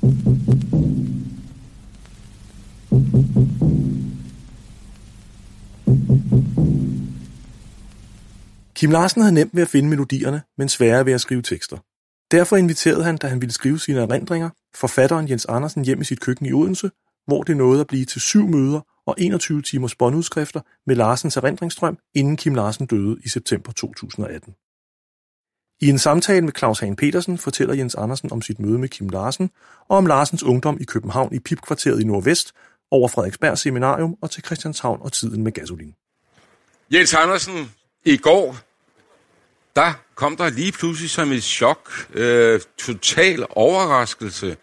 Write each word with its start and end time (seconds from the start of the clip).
Kim 0.00 0.10
Larsen 8.90 9.22
havde 9.22 9.34
nemt 9.34 9.54
ved 9.54 9.62
at 9.62 9.68
finde 9.68 9.88
melodierne, 9.88 10.42
men 10.58 10.68
sværere 10.68 11.06
ved 11.06 11.12
at 11.12 11.20
skrive 11.20 11.42
tekster. 11.42 11.76
Derfor 12.30 12.56
inviterede 12.56 13.04
han, 13.04 13.16
da 13.16 13.26
han 13.26 13.40
ville 13.40 13.52
skrive 13.52 13.78
sine 13.78 14.00
erindringer, 14.00 14.50
forfatteren 14.74 15.28
Jens 15.30 15.46
Andersen 15.46 15.84
hjem 15.84 16.00
i 16.00 16.04
sit 16.04 16.20
køkken 16.20 16.46
i 16.46 16.52
Odense, 16.52 16.90
hvor 17.26 17.42
det 17.42 17.56
nåede 17.56 17.80
at 17.80 17.86
blive 17.86 18.04
til 18.04 18.20
syv 18.20 18.46
møder 18.48 18.80
og 19.06 19.14
21 19.18 19.62
timers 19.62 19.94
båndudskrifter 19.94 20.60
med 20.86 20.96
Larsens 20.96 21.36
erindringsstrøm, 21.36 21.98
inden 22.14 22.36
Kim 22.36 22.54
Larsen 22.54 22.86
døde 22.86 23.16
i 23.24 23.28
september 23.28 23.72
2018. 23.72 24.54
I 25.82 25.88
en 25.88 25.98
samtale 25.98 26.44
med 26.44 26.52
Claus 26.58 26.78
Hagen 26.80 26.96
Petersen 26.96 27.38
fortæller 27.38 27.74
Jens 27.74 27.94
Andersen 27.94 28.32
om 28.32 28.42
sit 28.42 28.58
møde 28.58 28.78
med 28.78 28.88
Kim 28.88 29.08
Larsen 29.08 29.50
og 29.88 29.96
om 29.96 30.06
Larsens 30.06 30.42
ungdom 30.42 30.78
i 30.80 30.84
København 30.84 31.34
i 31.34 31.38
Pipkvarteret 31.38 32.00
i 32.00 32.04
Nordvest, 32.04 32.52
over 32.90 33.08
Frederiksberg 33.08 33.58
Seminarium 33.58 34.16
og 34.22 34.30
til 34.30 34.44
Christianshavn 34.44 34.98
og 35.02 35.12
tiden 35.12 35.44
med 35.44 35.52
gasolin. 35.52 35.94
Jens 36.92 37.14
Andersen, 37.14 37.72
i 38.04 38.16
går, 38.16 38.56
der 39.76 39.92
kom 40.14 40.36
der 40.36 40.50
lige 40.50 40.72
pludselig 40.72 41.10
som 41.10 41.32
et 41.32 41.42
chok, 41.42 41.90
øh, 42.14 42.60
total 42.78 43.46
overraskelse, 43.50 44.56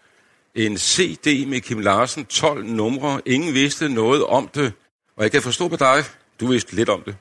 en 0.54 0.78
CD 0.78 1.46
med 1.46 1.60
Kim 1.60 1.78
Larsen, 1.78 2.24
12 2.24 2.64
numre, 2.64 3.20
ingen 3.26 3.54
vidste 3.54 3.88
noget 3.88 4.24
om 4.24 4.48
det, 4.54 4.72
og 5.16 5.22
jeg 5.22 5.32
kan 5.32 5.42
forstå 5.42 5.68
på 5.68 5.76
dig, 5.76 6.04
du 6.40 6.46
vidste 6.46 6.76
lidt 6.76 6.88
om 6.88 7.02
det, 7.02 7.16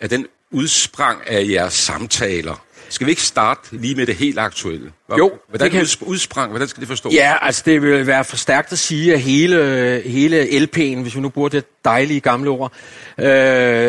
at 0.00 0.10
den 0.10 0.26
udsprang 0.50 1.18
af 1.26 1.46
jeres 1.50 1.72
samtaler. 1.74 2.64
Skal 2.88 3.06
vi 3.06 3.10
ikke 3.12 3.22
starte 3.22 3.60
lige 3.72 3.94
med 3.94 4.06
det 4.06 4.14
helt 4.14 4.38
aktuelle? 4.38 4.92
Jo, 5.18 5.32
Hvordan 5.48 5.64
det 5.64 5.72
kan- 5.72 5.82
uds- 5.82 6.02
udsprang? 6.02 6.50
Hvordan 6.50 6.68
skal 6.68 6.80
det 6.80 6.88
forstås? 6.88 7.12
Ja, 7.14 7.34
altså 7.42 7.62
det 7.66 7.82
vil 7.82 8.06
være 8.06 8.24
for 8.24 8.36
stærkt 8.36 8.72
at 8.72 8.78
sige, 8.78 9.14
at 9.14 9.20
hele, 9.20 10.02
hele 10.04 10.42
LP'en, 10.42 11.02
hvis 11.02 11.16
vi 11.16 11.20
nu 11.20 11.28
bruger 11.28 11.48
det 11.48 11.64
dejlige 11.84 12.20
gamle 12.20 12.50
ord, 12.50 12.72
øh, 13.18 13.26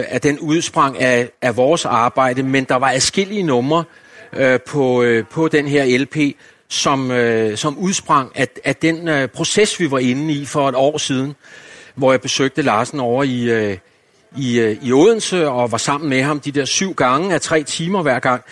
at 0.08 0.24
den 0.24 0.40
udsprang 0.40 1.00
af, 1.02 1.30
af 1.42 1.58
vores 1.58 1.86
arbejde, 1.86 2.44
men 2.44 2.64
der 2.64 2.76
var 2.76 2.90
adskillige 2.92 3.44
numre 3.44 3.84
øh, 4.34 4.60
på, 4.68 5.04
øh, 5.04 5.26
på 5.32 5.48
den 5.48 5.68
her 5.68 5.98
LP, 5.98 6.18
som, 6.70 7.12
øh, 7.12 7.58
som 7.58 7.78
udsprang 7.78 8.32
af, 8.36 8.48
af 8.64 8.76
den 8.76 9.08
øh, 9.08 9.28
proces, 9.28 9.80
vi 9.80 9.92
var 9.92 10.00
inde 10.00 10.34
i 10.34 10.46
for 10.46 10.70
et 10.70 10.76
år 10.76 10.98
siden, 10.98 11.36
hvor 11.96 12.12
jeg 12.14 12.22
besøgte 12.22 12.62
Larsen 12.62 13.00
over 13.00 13.24
i, 13.24 13.44
øh, 13.44 13.78
i, 14.38 14.60
øh, 14.60 14.78
i 14.82 14.92
Odense 14.92 15.50
og 15.50 15.72
var 15.72 15.78
sammen 15.78 16.10
med 16.10 16.22
ham 16.22 16.40
de 16.40 16.52
der 16.52 16.66
syv 16.66 16.94
gange 16.94 17.34
af 17.34 17.42
tre 17.42 17.64
timer 17.64 18.02
hver 18.02 18.20
gang. 18.20 18.44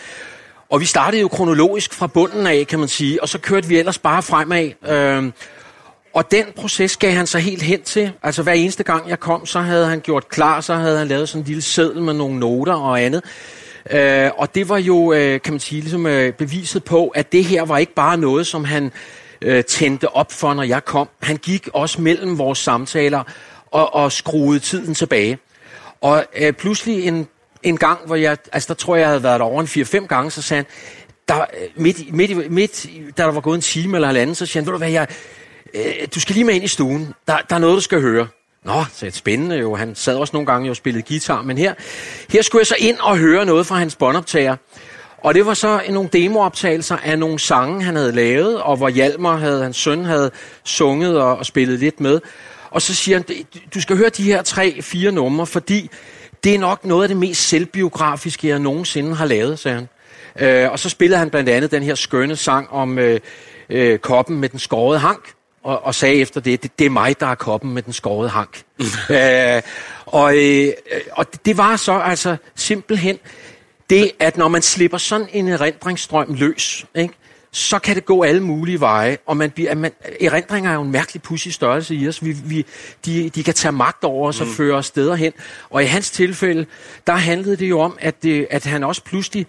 Og 0.70 0.82
vi 0.82 0.86
startede 0.86 1.22
jo 1.22 1.28
kronologisk 1.28 1.94
fra 1.94 2.08
bunden 2.08 2.48
af, 2.48 2.68
kan 2.68 2.80
man 2.80 2.88
sige, 2.88 3.22
og 3.22 3.30
så 3.30 3.38
kørte 3.40 3.68
vi 3.68 3.78
ellers 3.78 3.98
bare 3.98 4.24
fremad. 4.24 4.72
Øhm, 4.90 5.34
og 6.14 6.32
den 6.32 6.46
proces 6.56 6.98
gav 6.98 7.12
han 7.12 7.28
sig 7.28 7.42
helt 7.42 7.62
hen 7.62 7.82
til. 7.82 8.12
Altså 8.24 8.44
hver 8.44 8.54
eneste 8.54 8.84
gang 8.84 9.10
jeg 9.10 9.20
kom, 9.20 9.46
så 9.46 9.60
havde 9.60 9.86
han 9.86 10.00
gjort 10.00 10.30
klar, 10.30 10.62
så 10.62 10.74
havde 10.74 10.98
han 10.98 11.08
lavet 11.08 11.30
sådan 11.30 11.42
en 11.42 11.48
lille 11.48 11.62
seddel 11.62 12.02
med 12.02 12.14
nogle 12.14 12.40
noter 12.40 12.74
og 12.74 13.02
andet. 13.02 13.24
Øh, 13.92 14.30
og 14.38 14.56
det 14.56 14.70
var 14.70 14.78
jo, 14.78 15.14
øh, 15.14 15.42
kan 15.42 15.54
man 15.54 15.60
sige, 15.60 15.82
ligesom 15.82 16.06
øh, 16.06 16.34
beviset 16.34 16.84
på, 16.84 17.08
at 17.08 17.32
det 17.32 17.46
her 17.46 17.66
var 17.66 17.78
ikke 17.78 17.94
bare 17.94 18.18
noget, 18.18 18.48
som 18.48 18.64
han 18.64 18.92
øh, 19.42 19.64
tændte 19.64 20.16
op 20.16 20.32
for, 20.32 20.54
når 20.54 20.64
jeg 20.64 20.86
kom. 20.86 21.10
Han 21.22 21.38
gik 21.38 21.70
også 21.74 22.02
mellem 22.02 22.38
vores 22.38 22.60
samtaler 22.60 23.24
og, 23.72 23.96
og 23.96 24.12
skruede 24.12 24.60
tiden 24.60 24.94
tilbage. 24.94 25.38
Og 26.04 26.26
øh, 26.38 26.54
pludselig 26.54 27.08
en, 27.08 27.28
en 27.64 27.78
gang, 27.78 28.00
hvor 28.06 28.16
jeg, 28.16 28.38
altså 28.52 28.68
der 28.68 28.74
tror 28.74 28.96
jeg, 28.96 29.02
jeg 29.02 29.10
havde 29.10 29.24
været 29.24 29.40
der 29.40 29.46
over 29.46 29.62
en 29.62 29.68
4-5 30.04 30.08
gange, 30.08 30.32
så 30.32 30.42
sagde 30.42 30.58
han, 30.64 30.66
der, 31.28 31.42
øh, 31.42 31.68
midt, 31.84 32.00
i- 32.00 32.10
midt, 32.12 32.52
midt, 32.52 32.88
da 33.18 33.24
der 33.24 33.32
var 33.32 33.42
gået 33.42 33.56
en 33.56 33.62
time 33.62 33.98
eller 33.98 34.08
halvanden, 34.08 34.36
så 34.36 34.46
siger 34.46 34.62
han, 34.62 34.66
ved 34.68 34.72
du 34.72 34.78
hvad, 34.78 34.90
jeg, 34.92 35.08
øh, 35.74 35.84
du 36.16 36.20
skal 36.20 36.34
lige 36.36 36.46
med 36.46 36.54
ind 36.54 36.64
i 36.64 36.68
stuen. 36.68 37.14
Der, 37.28 37.38
der 37.50 37.56
er 37.56 37.60
noget, 37.60 37.76
du 37.76 37.82
skal 37.82 38.02
høre. 38.02 38.28
Nå, 38.66 38.84
så 38.94 39.06
det 39.06 39.16
spændende 39.16 39.56
jo. 39.56 39.76
Han 39.76 39.96
sad 39.96 40.16
også 40.16 40.32
nogle 40.34 40.46
gange 40.46 40.70
og 40.70 40.76
spillede 40.76 41.04
guitar, 41.08 41.42
men 41.42 41.58
her, 41.58 41.74
her 42.30 42.42
skulle 42.42 42.60
jeg 42.60 42.68
så 42.68 42.76
ind 42.80 42.98
og 43.00 43.18
høre 43.18 43.46
noget 43.46 43.68
fra 43.68 43.76
hans 43.76 43.96
båndoptager. 43.96 44.56
Og 45.18 45.34
det 45.34 45.46
var 45.46 45.54
så 45.54 45.82
nogle 45.90 46.10
demooptagelser 46.14 46.98
af 47.04 47.20
nogle 47.20 47.40
sange, 47.40 47.84
han 47.84 47.96
havde 47.96 48.12
lavet, 48.12 48.62
og 48.62 48.78
hvor 48.78 48.90
Hjalmar, 48.90 49.36
havde, 49.38 49.64
hans 49.64 49.78
søn, 49.78 50.06
havde 50.06 50.32
sunget 50.64 51.22
og, 51.22 51.38
og 51.38 51.46
spillet 51.46 51.80
lidt 51.80 52.00
med. 52.00 52.20
Og 52.74 52.82
så 52.82 52.96
siger 52.96 53.18
han, 53.18 53.46
du 53.74 53.82
skal 53.82 53.98
høre 53.98 54.10
de 54.10 54.24
her 54.24 54.42
tre, 54.42 54.82
fire 54.82 55.12
numre, 55.12 55.46
fordi 55.48 55.90
det 56.44 56.56
er 56.56 56.60
nok 56.60 56.86
noget 56.86 57.04
af 57.04 57.08
det 57.08 57.18
mest 57.18 57.48
selvbiografiske, 57.48 58.48
jeg 58.48 58.60
nogensinde 58.60 59.16
har 59.16 59.26
lavet, 59.26 59.60
sagde 59.60 59.76
han. 59.76 59.88
Øh, 60.40 60.72
og 60.72 60.80
så 60.80 60.90
spillede 60.90 61.20
han 61.20 61.30
blandt 61.30 61.50
andet 61.50 61.72
den 61.72 61.84
her 61.84 61.96
skønne 61.96 62.36
sang 62.36 62.70
om 62.70 63.00
øh, 63.00 63.20
øh, 63.70 64.00
koppen 64.00 64.40
med 64.40 64.50
den 64.50 64.60
skårede 64.60 65.00
hank, 65.00 65.32
og, 65.64 65.86
og 65.86 65.96
sagde 65.96 66.16
efter 66.16 66.42
det, 66.42 66.64
det, 66.64 66.80
det 66.80 66.86
er 66.86 66.90
mig, 66.90 67.20
der 67.20 67.28
er 67.28 67.36
koppen 67.36 67.74
med 67.74 67.82
den 67.82 67.94
skårede 67.94 68.30
hank. 68.30 68.62
øh, 69.10 69.62
og 70.06 70.38
øh, 70.38 70.74
og 71.12 71.46
det, 71.46 71.58
var 71.58 71.76
så 71.76 71.94
altså 71.94 72.36
simpelthen 72.56 73.20
det, 73.90 74.12
at 74.20 74.38
når 74.38 74.48
man 74.48 74.62
slipper 74.62 74.98
sådan 74.98 75.28
en 75.32 75.48
erindringsstrøm 75.48 76.34
løs, 76.34 76.86
ikke, 76.96 77.14
så 77.56 77.80
kan 77.80 77.96
det 77.96 78.06
gå 78.06 78.24
alle 78.24 78.44
mulige 78.44 78.80
veje, 78.80 79.18
og 79.26 79.38
man 79.38 79.52
bliver, 79.52 79.76
man, 79.76 79.92
erindringer 80.22 80.72
er 80.72 80.76
jo 80.76 80.82
en 80.82 80.92
mærkelig 80.92 81.22
pudsig 81.22 81.54
størrelse 81.54 81.96
i 81.96 82.08
os. 82.08 82.26
Vi, 82.26 82.32
vi, 82.32 82.66
de, 83.06 83.30
de 83.30 83.44
kan 83.44 83.54
tage 83.54 83.72
magt 83.72 84.04
over 84.04 84.28
os 84.28 84.42
og 84.42 84.48
Mm. 84.48 84.54
føre 84.54 84.76
os 84.76 84.86
steder 84.86 85.16
hen. 85.16 85.34
Og 85.70 85.84
i 85.84 85.86
hans 85.86 86.12
tilfælde, 86.12 86.66
der 87.08 87.14
handlede 87.14 87.56
det 87.56 87.70
jo 87.70 87.80
om, 87.80 87.98
at, 88.00 88.24
det, 88.24 88.48
at 88.50 88.66
han 88.66 88.84
også 88.84 89.04
pludselig 89.04 89.48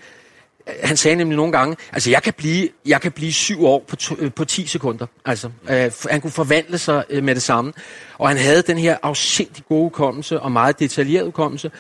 han 0.83 0.97
sagde 0.97 1.17
nemlig 1.17 1.37
nogle 1.37 1.53
gange, 1.53 1.77
altså 1.93 2.11
jeg 2.11 2.23
kan 2.23 2.33
blive, 2.33 2.69
jeg 2.87 3.01
kan 3.01 3.13
blive 3.13 3.33
syv 3.33 3.65
år 3.65 3.85
på, 3.89 3.97
to, 3.97 4.17
øh, 4.19 4.33
på 4.33 4.45
10 4.45 4.67
sekunder. 4.67 5.07
Altså, 5.25 5.51
øh, 5.71 5.91
han 6.11 6.21
kunne 6.21 6.31
forvandle 6.31 6.79
sig 6.79 7.05
øh, 7.11 7.25
med 7.25 7.35
det 7.35 7.43
samme. 7.43 7.73
Og 8.19 8.29
han 8.29 8.37
havde 8.37 8.63
den 8.63 8.79
her 8.79 8.97
afsindig 9.03 9.65
gode 9.69 9.83
hukommelse 9.83 10.41
og 10.41 10.53
meget 10.53 10.79
detaljeret 10.79 11.25
hukommelse. 11.25 11.71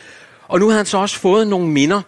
Og 0.48 0.58
nu 0.60 0.66
havde 0.66 0.76
han 0.76 0.86
så 0.86 0.98
også 0.98 1.18
fået 1.18 1.46
nogle 1.48 1.68
minder, 1.68 2.02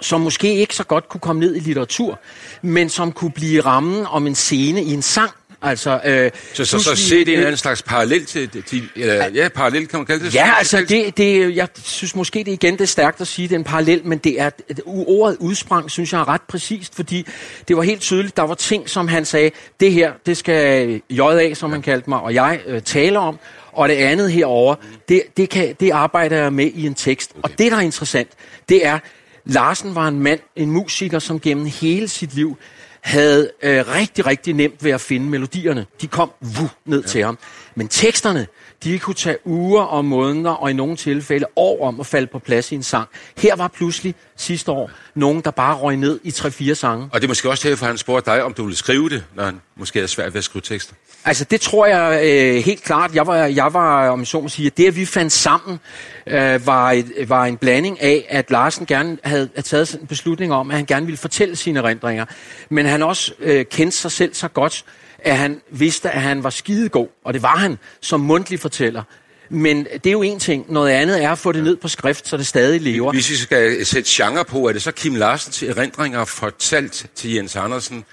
som 0.00 0.20
måske 0.20 0.54
ikke 0.54 0.74
så 0.74 0.84
godt 0.84 1.08
kunne 1.08 1.20
komme 1.20 1.40
ned 1.40 1.56
i 1.56 1.58
litteratur, 1.58 2.18
men 2.62 2.88
som 2.88 3.12
kunne 3.12 3.32
blive 3.32 3.60
rammen 3.60 4.06
om 4.06 4.26
en 4.26 4.34
scene 4.34 4.82
i 4.84 4.92
en 4.92 5.02
sang. 5.02 5.30
Altså, 5.62 6.00
øh, 6.04 6.30
Så, 6.54 6.64
så, 6.64 6.78
så 6.78 6.96
se 6.96 7.24
det 7.24 7.38
er 7.38 7.48
en 7.48 7.56
slags 7.56 7.82
parallel 7.82 8.24
til, 8.26 8.62
til 8.62 8.88
eller, 8.96 9.28
ja, 9.34 9.48
parallel 9.48 9.86
kan 9.86 9.98
man 9.98 10.06
kalde 10.06 10.24
det. 10.24 10.34
Ja, 10.34 10.52
altså 10.58 10.84
det, 10.88 11.16
det, 11.16 11.56
jeg 11.56 11.68
synes 11.84 12.16
måske 12.16 12.38
det 12.38 12.48
igen 12.52 12.72
det 12.72 12.80
er 12.80 12.84
stærkt 12.86 13.20
at 13.20 13.26
sige, 13.26 13.48
det 13.48 13.54
er 13.54 13.58
en 13.58 13.64
parallel, 13.64 14.00
men 14.06 14.18
det 14.18 14.40
er, 14.40 14.50
det- 14.50 14.80
ordet 14.86 15.36
udsprang, 15.40 15.90
synes 15.90 16.12
jeg 16.12 16.20
er 16.20 16.28
ret 16.28 16.42
præcist, 16.42 16.94
fordi 16.94 17.26
det 17.68 17.76
var 17.76 17.82
helt 17.82 18.00
tydeligt, 18.00 18.36
der 18.36 18.42
var 18.42 18.54
ting, 18.54 18.90
som 18.90 19.08
han 19.08 19.24
sagde, 19.24 19.50
det 19.80 19.92
her, 19.92 20.12
det 20.26 20.36
skal 20.36 21.00
J.A., 21.10 21.54
som 21.54 21.72
han 21.72 21.82
kaldte 21.82 22.10
mig, 22.10 22.20
og 22.20 22.34
jeg 22.34 22.60
øh, 22.66 22.82
taler 22.82 23.20
om, 23.20 23.38
og 23.72 23.88
det 23.88 23.94
andet 23.94 24.32
herover, 24.32 24.74
det, 25.08 25.22
det, 25.36 25.48
kan, 25.50 25.74
det 25.80 25.90
arbejder 25.90 26.36
jeg 26.36 26.52
med 26.52 26.70
i 26.74 26.86
en 26.86 26.94
tekst. 26.94 27.30
Okay. 27.30 27.40
Og 27.42 27.58
det, 27.58 27.72
der 27.72 27.78
er 27.78 27.82
interessant, 27.82 28.28
det 28.68 28.86
er, 28.86 28.98
Larsen 29.44 29.94
var 29.94 30.08
en 30.08 30.20
mand, 30.20 30.40
en 30.56 30.70
musiker, 30.70 31.18
som 31.18 31.40
gennem 31.40 31.66
hele 31.66 32.08
sit 32.08 32.34
liv 32.34 32.58
havde 33.00 33.50
øh, 33.62 33.88
rigtig, 33.88 34.26
rigtig 34.26 34.54
nemt 34.54 34.84
ved 34.84 34.90
at 34.90 35.00
finde 35.00 35.26
melodierne. 35.26 35.86
De 36.00 36.06
kom 36.06 36.32
vuh, 36.40 36.68
ned 36.84 37.00
ja. 37.00 37.08
til 37.08 37.24
ham. 37.24 37.38
Men 37.74 37.88
teksterne, 37.88 38.46
de 38.84 38.98
kunne 38.98 39.14
tage 39.14 39.36
uger 39.44 39.82
og 39.82 40.04
måneder, 40.04 40.50
og 40.50 40.70
i 40.70 40.72
nogle 40.72 40.96
tilfælde 40.96 41.46
år 41.56 41.88
om 41.88 42.00
at 42.00 42.06
falde 42.06 42.26
på 42.26 42.38
plads 42.38 42.72
i 42.72 42.74
en 42.74 42.82
sang. 42.82 43.08
Her 43.38 43.56
var 43.56 43.68
pludselig 43.68 44.14
sidste 44.36 44.72
år 44.72 44.90
nogen, 45.14 45.40
der 45.40 45.50
bare 45.50 45.76
røg 45.76 45.96
ned 45.96 46.20
i 46.22 46.28
3-4 46.28 46.74
sange. 46.74 47.08
Og 47.12 47.20
det 47.20 47.26
er 47.26 47.28
måske 47.28 47.50
også 47.50 47.68
derfor, 47.68 47.86
han 47.86 47.98
spurgte 47.98 48.30
dig, 48.30 48.42
om 48.42 48.54
du 48.54 48.64
ville 48.64 48.76
skrive 48.76 49.08
det, 49.08 49.24
når 49.34 49.44
han 49.44 49.60
måske 49.76 50.00
er 50.00 50.06
svært 50.06 50.34
ved 50.34 50.38
at 50.38 50.44
skrive 50.44 50.62
tekster. 50.62 50.94
Altså 51.26 51.44
det 51.44 51.60
tror 51.60 51.86
jeg 51.86 52.20
øh, 52.24 52.64
helt 52.64 52.82
klart. 52.82 53.14
Jeg 53.14 53.26
var, 53.26 53.36
jeg 53.36 53.74
var, 53.74 54.08
om 54.08 54.24
så 54.24 54.40
må 54.40 54.48
sige, 54.48 54.66
at 54.66 54.76
det 54.76 54.86
at 54.86 54.96
vi 54.96 55.04
fandt 55.04 55.32
sammen, 55.32 55.80
øh, 56.26 56.66
var, 56.66 56.90
et, 56.90 57.12
var 57.26 57.44
en 57.44 57.56
blanding 57.56 58.02
af, 58.02 58.26
at 58.28 58.50
Larsen 58.50 58.86
gerne 58.86 59.18
havde, 59.24 59.48
havde 59.54 59.66
taget 59.68 59.94
en 60.00 60.06
beslutning 60.06 60.52
om, 60.52 60.70
at 60.70 60.76
han 60.76 60.86
gerne 60.86 61.06
ville 61.06 61.18
fortælle 61.18 61.56
sine 61.56 61.78
erindringer. 61.78 62.24
Men 62.68 62.86
han 62.86 63.02
også 63.02 63.32
øh, 63.38 63.64
kendte 63.64 63.96
sig 63.96 64.12
selv 64.12 64.34
så 64.34 64.48
godt, 64.48 64.84
at 65.18 65.36
han 65.36 65.60
vidste, 65.70 66.10
at 66.10 66.22
han 66.22 66.44
var 66.44 66.50
skidegod. 66.50 67.08
Og 67.24 67.34
det 67.34 67.42
var 67.42 67.56
han 67.56 67.78
som 68.00 68.20
mundtlig 68.20 68.60
fortæller. 68.60 69.02
Men 69.48 69.84
det 69.84 70.06
er 70.06 70.12
jo 70.12 70.22
en 70.22 70.38
ting. 70.38 70.72
Noget 70.72 70.90
andet 70.90 71.24
er 71.24 71.30
at 71.30 71.38
få 71.38 71.52
det 71.52 71.64
ned 71.64 71.76
på 71.76 71.88
skrift, 71.88 72.28
så 72.28 72.36
det 72.36 72.46
stadig 72.46 72.80
lever. 72.80 73.12
Hvis 73.12 73.30
vi 73.30 73.36
skal 73.36 73.86
sætte 73.86 74.10
genre 74.12 74.44
på, 74.44 74.68
er 74.68 74.72
det 74.72 74.82
så 74.82 74.92
Kim 74.92 75.14
Larsens 75.14 75.62
erindringer 75.62 76.24
fortalt 76.24 77.06
til 77.14 77.32
Jens 77.32 77.56
Andersen, 77.56 78.04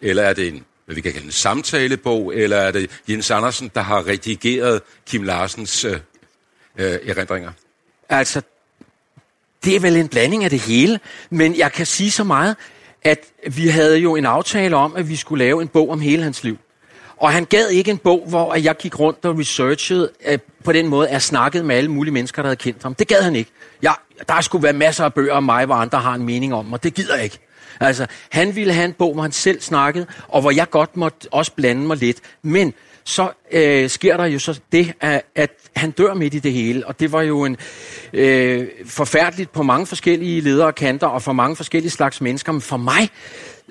eller 0.00 0.22
er 0.22 0.32
det 0.32 0.48
en, 0.48 0.64
hvad 0.90 0.94
vi 0.94 1.00
kan 1.00 1.12
kalde 1.12 1.26
en 1.26 1.32
samtalebog, 1.32 2.34
eller 2.34 2.56
er 2.56 2.70
det 2.70 2.90
Jens 3.08 3.30
Andersen, 3.30 3.70
der 3.74 3.80
har 3.80 4.06
redigeret 4.06 4.82
Kim 5.06 5.22
Larsens 5.22 5.84
øh, 5.84 5.92
øh, 6.76 6.98
erindringer? 7.06 7.50
Altså, 8.08 8.42
det 9.64 9.76
er 9.76 9.80
vel 9.80 9.96
en 9.96 10.08
blanding 10.08 10.44
af 10.44 10.50
det 10.50 10.60
hele, 10.60 11.00
men 11.30 11.58
jeg 11.58 11.72
kan 11.72 11.86
sige 11.86 12.10
så 12.10 12.24
meget, 12.24 12.56
at 13.02 13.18
vi 13.46 13.68
havde 13.68 13.98
jo 13.98 14.16
en 14.16 14.26
aftale 14.26 14.76
om, 14.76 14.96
at 14.96 15.08
vi 15.08 15.16
skulle 15.16 15.44
lave 15.44 15.62
en 15.62 15.68
bog 15.68 15.90
om 15.90 16.00
hele 16.00 16.22
hans 16.22 16.44
liv. 16.44 16.58
Og 17.16 17.32
han 17.32 17.44
gad 17.44 17.68
ikke 17.68 17.90
en 17.90 17.98
bog, 17.98 18.24
hvor 18.28 18.54
jeg 18.54 18.76
gik 18.76 18.98
rundt 18.98 19.24
og 19.24 19.38
researchede 19.38 20.10
øh, 20.26 20.38
på 20.64 20.72
den 20.72 20.88
måde, 20.88 21.08
at 21.08 21.12
jeg 21.12 21.22
snakkede 21.22 21.64
med 21.64 21.76
alle 21.76 21.90
mulige 21.90 22.14
mennesker, 22.14 22.42
der 22.42 22.48
havde 22.48 22.56
kendt 22.56 22.82
ham. 22.82 22.94
Det 22.94 23.08
gad 23.08 23.22
han 23.22 23.36
ikke. 23.36 23.50
Jeg, 23.82 23.94
der 24.28 24.40
skulle 24.40 24.62
være 24.62 24.72
masser 24.72 25.04
af 25.04 25.14
bøger 25.14 25.32
om 25.34 25.44
mig, 25.44 25.66
hvor 25.66 25.74
andre 25.74 25.98
har 25.98 26.14
en 26.14 26.22
mening 26.22 26.54
om, 26.54 26.72
og 26.72 26.82
det 26.82 26.94
gider 26.94 27.14
jeg 27.14 27.24
ikke. 27.24 27.38
Altså, 27.80 28.06
han 28.30 28.56
ville 28.56 28.72
have 28.72 28.84
en 28.84 28.92
bog, 28.92 29.12
hvor 29.12 29.22
han 29.22 29.32
selv 29.32 29.60
snakkede, 29.60 30.06
og 30.28 30.40
hvor 30.40 30.50
jeg 30.50 30.70
godt 30.70 30.96
måtte 30.96 31.28
også 31.30 31.52
blande 31.52 31.86
mig 31.86 31.96
lidt. 31.96 32.18
Men 32.42 32.74
så 33.04 33.30
øh, 33.52 33.90
sker 33.90 34.16
der 34.16 34.24
jo 34.24 34.38
så 34.38 34.60
det, 34.72 34.92
at, 35.00 35.22
at 35.34 35.50
han 35.76 35.90
dør 35.90 36.14
midt 36.14 36.34
i 36.34 36.38
det 36.38 36.52
hele, 36.52 36.86
og 36.86 37.00
det 37.00 37.12
var 37.12 37.22
jo 37.22 37.44
en 37.44 37.56
øh, 38.12 38.68
forfærdeligt 38.86 39.52
på 39.52 39.62
mange 39.62 39.86
forskellige 39.86 40.40
ledere 40.40 40.72
kanter, 40.72 41.06
og 41.06 41.22
for 41.22 41.32
mange 41.32 41.56
forskellige 41.56 41.90
slags 41.90 42.20
mennesker, 42.20 42.52
men 42.52 42.60
for 42.60 42.76
mig 42.76 43.10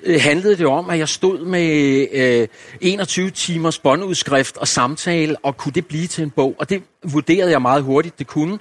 øh, 0.02 0.20
handlede 0.20 0.56
det 0.56 0.66
om, 0.66 0.90
at 0.90 0.98
jeg 0.98 1.08
stod 1.08 1.44
med 1.44 2.06
øh, 2.12 2.48
21 2.80 3.30
timers 3.30 3.78
båndudskrift 3.78 4.56
og 4.56 4.68
samtale, 4.68 5.36
og 5.42 5.56
kunne 5.56 5.72
det 5.72 5.86
blive 5.86 6.06
til 6.06 6.24
en 6.24 6.30
bog? 6.30 6.56
Og 6.58 6.70
det 6.70 6.82
vurderede 7.04 7.50
jeg 7.50 7.62
meget 7.62 7.82
hurtigt, 7.82 8.18
det 8.18 8.26
kunne. 8.26 8.58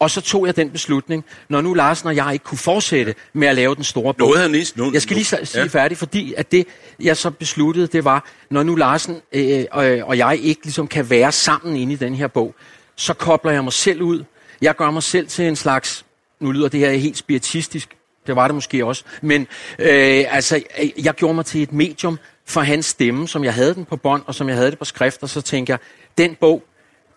Og 0.00 0.10
så 0.10 0.20
tog 0.20 0.46
jeg 0.46 0.56
den 0.56 0.70
beslutning, 0.70 1.24
når 1.48 1.60
nu 1.60 1.74
Larsen 1.74 2.08
og 2.08 2.16
jeg 2.16 2.32
ikke 2.32 2.44
kunne 2.44 2.58
fortsætte 2.58 3.14
med 3.32 3.48
at 3.48 3.56
lave 3.56 3.74
den 3.74 3.84
store 3.84 4.14
bog. 4.14 4.28
Noget 4.28 4.50
lige, 4.50 4.72
nu, 4.76 4.90
jeg 4.92 5.02
skal 5.02 5.16
lige 5.16 5.24
sige 5.24 5.46
ja. 5.54 5.64
færdig, 5.64 5.98
fordi 5.98 6.34
at 6.36 6.52
det, 6.52 6.66
jeg 7.00 7.16
så 7.16 7.30
besluttede, 7.30 7.86
det 7.86 8.04
var, 8.04 8.24
når 8.50 8.62
nu 8.62 8.74
Larsen 8.74 9.20
øh, 9.32 9.64
og, 9.70 9.84
og 10.02 10.18
jeg 10.18 10.38
ikke 10.42 10.64
ligesom 10.64 10.86
kan 10.86 11.10
være 11.10 11.32
sammen 11.32 11.76
inde 11.76 11.92
i 11.92 11.96
den 11.96 12.14
her 12.14 12.26
bog, 12.26 12.54
så 12.96 13.14
kobler 13.14 13.52
jeg 13.52 13.64
mig 13.64 13.72
selv 13.72 14.02
ud. 14.02 14.24
Jeg 14.60 14.76
gør 14.76 14.90
mig 14.90 15.02
selv 15.02 15.28
til 15.28 15.44
en 15.44 15.56
slags, 15.56 16.04
nu 16.40 16.52
lyder 16.52 16.68
det 16.68 16.80
her 16.80 16.92
helt 16.92 17.16
spiritistisk, 17.16 17.88
det 18.26 18.36
var 18.36 18.48
det 18.48 18.54
måske 18.54 18.86
også, 18.86 19.04
men 19.22 19.46
øh, 19.78 20.24
altså, 20.28 20.62
jeg 21.02 21.14
gjorde 21.14 21.34
mig 21.34 21.46
til 21.46 21.62
et 21.62 21.72
medium 21.72 22.18
for 22.46 22.60
hans 22.60 22.86
stemme, 22.86 23.28
som 23.28 23.44
jeg 23.44 23.54
havde 23.54 23.74
den 23.74 23.84
på 23.84 23.96
bånd, 23.96 24.22
og 24.26 24.34
som 24.34 24.48
jeg 24.48 24.56
havde 24.56 24.70
det 24.70 24.78
på 24.78 24.84
skrift, 24.84 25.22
og 25.22 25.28
så 25.28 25.40
tænker 25.40 25.74
jeg, 25.74 25.78
den 26.18 26.36
bog, 26.40 26.62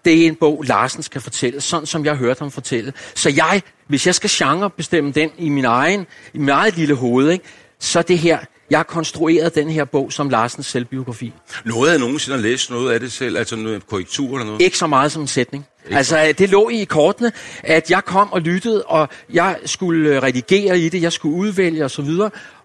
det 0.05 0.23
er 0.23 0.27
en 0.27 0.35
bog, 0.35 0.63
Larsen 0.67 1.03
skal 1.03 1.21
fortælle, 1.21 1.61
sådan 1.61 1.85
som 1.85 2.05
jeg 2.05 2.15
hørte 2.15 2.39
ham 2.39 2.51
fortælle. 2.51 2.93
Så 3.15 3.29
jeg, 3.29 3.61
hvis 3.87 4.07
jeg 4.07 4.15
skal 4.15 4.29
genre 4.33 4.69
bestemme 4.69 5.11
den 5.11 5.29
i 5.37 5.49
min 5.49 5.65
egen, 5.65 6.05
i 6.33 6.37
min 6.37 6.49
eget 6.49 6.77
lille 6.77 6.95
hoved, 6.95 7.31
ikke, 7.31 7.45
så 7.79 8.01
det 8.01 8.19
her, 8.19 8.39
jeg 8.69 8.79
har 8.79 8.83
konstrueret 8.83 9.55
den 9.55 9.69
her 9.69 9.85
bog 9.85 10.11
som 10.11 10.29
Larsens 10.29 10.65
selvbiografi. 10.65 11.33
Noget 11.65 11.91
af 11.91 11.99
nogensinde 11.99 12.37
har 12.37 12.43
læst 12.43 12.69
noget 12.69 12.93
af 12.93 12.99
det 12.99 13.11
selv, 13.11 13.37
altså 13.37 13.55
noget 13.55 13.87
korrektur 13.87 14.33
eller 14.35 14.45
noget? 14.45 14.61
Ikke 14.61 14.77
så 14.77 14.87
meget 14.87 15.11
som 15.11 15.21
en 15.21 15.27
sætning. 15.27 15.65
Ikke 15.85 15.97
altså, 15.97 16.33
det 16.37 16.49
lå 16.49 16.69
i 16.69 16.83
kortene, 16.83 17.31
at 17.63 17.91
jeg 17.91 18.05
kom 18.05 18.33
og 18.33 18.41
lyttede, 18.41 18.83
og 18.83 19.09
jeg 19.33 19.57
skulle 19.65 20.23
redigere 20.23 20.79
i 20.79 20.89
det, 20.89 21.01
jeg 21.01 21.13
skulle 21.13 21.35
udvælge 21.35 21.85
osv., 21.85 22.09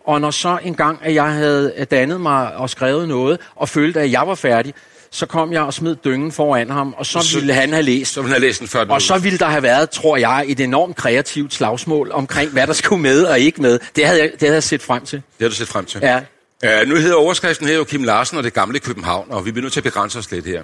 og 0.06 0.20
når 0.20 0.30
så 0.30 0.58
en 0.62 0.74
gang, 0.74 0.98
at 1.02 1.14
jeg 1.14 1.32
havde 1.32 1.86
dannet 1.90 2.20
mig 2.20 2.56
og 2.56 2.70
skrevet 2.70 3.08
noget, 3.08 3.40
og 3.56 3.68
følte, 3.68 4.00
at 4.00 4.12
jeg 4.12 4.26
var 4.26 4.34
færdig, 4.34 4.74
så 5.10 5.26
kom 5.26 5.52
jeg 5.52 5.62
og 5.62 5.74
smed 5.74 5.96
dyngen 6.04 6.32
foran 6.32 6.70
ham, 6.70 6.94
og 6.96 7.06
så, 7.06 7.20
så 7.20 7.38
ville 7.38 7.54
han 7.54 7.72
have 7.72 7.82
læst. 7.82 8.12
Så 8.12 8.20
ville 8.20 8.34
han 8.34 8.40
have 8.42 8.48
læst 8.48 8.60
den 8.60 8.68
før 8.68 8.84
Og 8.84 9.02
så 9.02 9.18
ville 9.18 9.38
der 9.38 9.46
have 9.46 9.62
været, 9.62 9.90
tror 9.90 10.16
jeg, 10.16 10.44
et 10.48 10.60
enormt 10.60 10.96
kreativt 10.96 11.54
slagsmål 11.54 12.10
omkring, 12.12 12.50
hvad 12.50 12.66
der 12.66 12.72
skulle 12.72 13.02
med 13.02 13.24
og 13.24 13.40
ikke 13.40 13.62
med. 13.62 13.78
Det 13.96 14.06
havde 14.06 14.20
jeg, 14.20 14.30
det 14.32 14.42
havde 14.42 14.54
jeg 14.54 14.62
set 14.62 14.82
frem 14.82 15.04
til. 15.04 15.16
Det 15.18 15.24
havde 15.38 15.50
du 15.50 15.56
set 15.56 15.68
frem 15.68 15.84
til? 15.84 16.00
Ja. 16.02 16.20
Uh, 16.64 16.88
nu 16.88 16.96
hedder 16.96 17.16
overskriften 17.16 17.66
her 17.66 17.74
jo 17.74 17.84
Kim 17.84 18.04
Larsen 18.04 18.38
og 18.38 18.44
det 18.44 18.54
gamle 18.54 18.78
København, 18.78 19.26
og 19.30 19.46
vi 19.46 19.50
bliver 19.52 19.62
nødt 19.62 19.72
til 19.72 19.80
at 19.80 19.84
begrænse 19.84 20.18
os 20.18 20.30
lidt 20.30 20.46
her. 20.46 20.62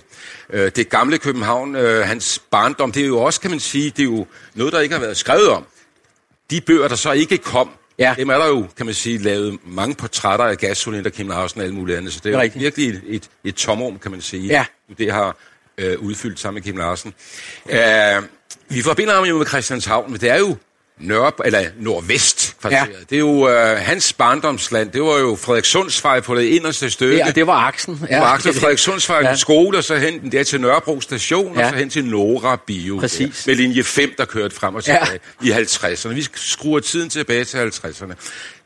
Uh, 0.55 0.61
det 0.77 0.89
gamle 0.89 1.19
København, 1.19 1.77
uh, 1.77 1.83
hans 1.83 2.43
barndom, 2.51 2.93
det 2.93 3.03
er 3.03 3.07
jo 3.07 3.19
også, 3.19 3.41
kan 3.41 3.51
man 3.51 3.61
sige, 3.61 3.91
det 3.91 3.99
er 3.99 4.05
jo 4.05 4.27
noget, 4.55 4.73
der 4.73 4.81
ikke 4.81 4.95
har 4.95 5.01
været 5.01 5.17
skrevet 5.17 5.49
om. 5.49 5.65
De 6.51 6.61
bøger, 6.61 6.89
der 6.89 6.97
så 6.97 7.13
ikke 7.13 7.39
kom, 7.39 7.71
Ja. 7.99 8.15
Dem 8.19 8.29
er 8.29 8.39
der 8.39 8.47
jo, 8.47 8.67
kan 8.77 8.87
man 8.87 8.95
sige, 8.95 9.19
lavet 9.19 9.59
mange 9.67 9.95
portrætter 9.95 10.45
af 10.45 10.59
Gasolin, 10.59 11.05
der 11.05 11.11
Kim 11.11 11.29
Larsen 11.29 11.61
og 11.61 11.65
alle 11.65 11.77
mulige 11.77 11.97
andre. 11.97 12.11
Så 12.11 12.21
det 12.25 12.35
er, 12.35 12.41
det 12.41 12.55
er 12.55 12.59
virkelig 12.59 12.89
et, 12.89 13.03
et, 13.07 13.31
et 13.45 13.55
tomrum, 13.55 13.99
kan 13.99 14.11
man 14.11 14.21
sige. 14.21 14.47
Ja. 14.47 14.65
Det 14.99 15.13
har 15.13 15.37
øh, 15.79 15.99
udfyldt 15.99 16.41
sammen 16.41 16.55
med 16.55 16.63
Kim 16.63 16.77
Larsen. 16.77 17.15
Øh, 17.71 18.23
vi 18.69 18.83
forbinder 18.83 19.15
ham 19.15 19.25
jo 19.25 19.39
med 19.39 19.47
Christianshavn, 19.47 20.11
men 20.11 20.21
det 20.21 20.31
er 20.31 20.39
jo 20.39 20.57
Nørre, 20.99 21.33
eller 21.45 21.61
Nordvest. 21.81 22.57
Ja. 22.71 22.87
Det 23.11 23.17
er 23.17 23.21
jo 23.21 23.49
øh, 23.49 23.79
hans 23.79 24.13
barndomsland. 24.13 24.91
Det 24.91 25.03
var 25.03 25.19
jo 25.19 25.37
Frederikssundsvej 25.37 26.21
på 26.21 26.35
det 26.35 26.43
inderste 26.43 26.91
stykke. 26.91 27.17
Ja, 27.17 27.31
det 27.31 27.47
var 27.47 27.67
aksen. 27.67 27.99
Ja. 28.11 28.15
Det 28.15 28.23
var 28.23 28.27
aksen 28.27 28.55
Frederikssundsvej 28.55 29.19
ja. 29.19 29.37
skole, 29.37 29.79
og 29.79 29.85
så 29.85 29.97
hen 29.97 30.33
der 30.33 30.43
til 30.43 30.61
Nørrebro 30.61 31.01
station, 31.01 31.55
ja. 31.59 31.65
og 31.65 31.71
så 31.71 31.77
hen 31.77 31.91
til 31.91 32.05
Nora 32.05 32.57
Bio. 32.67 32.99
Præcis. 33.01 33.45
Der, 33.45 33.51
med 33.51 33.57
linje 33.57 33.83
5, 33.83 34.15
der 34.19 34.25
kørte 34.25 34.55
frem 34.55 34.75
og 34.75 34.85
tilbage 34.85 35.21
ja. 35.45 35.59
i 35.59 35.63
50'erne. 35.63 36.09
Vi 36.09 36.27
skruer 36.35 36.81
tiden 36.81 37.11
tilbage 37.11 37.45
til 37.45 37.59
50'erne. 37.59 38.15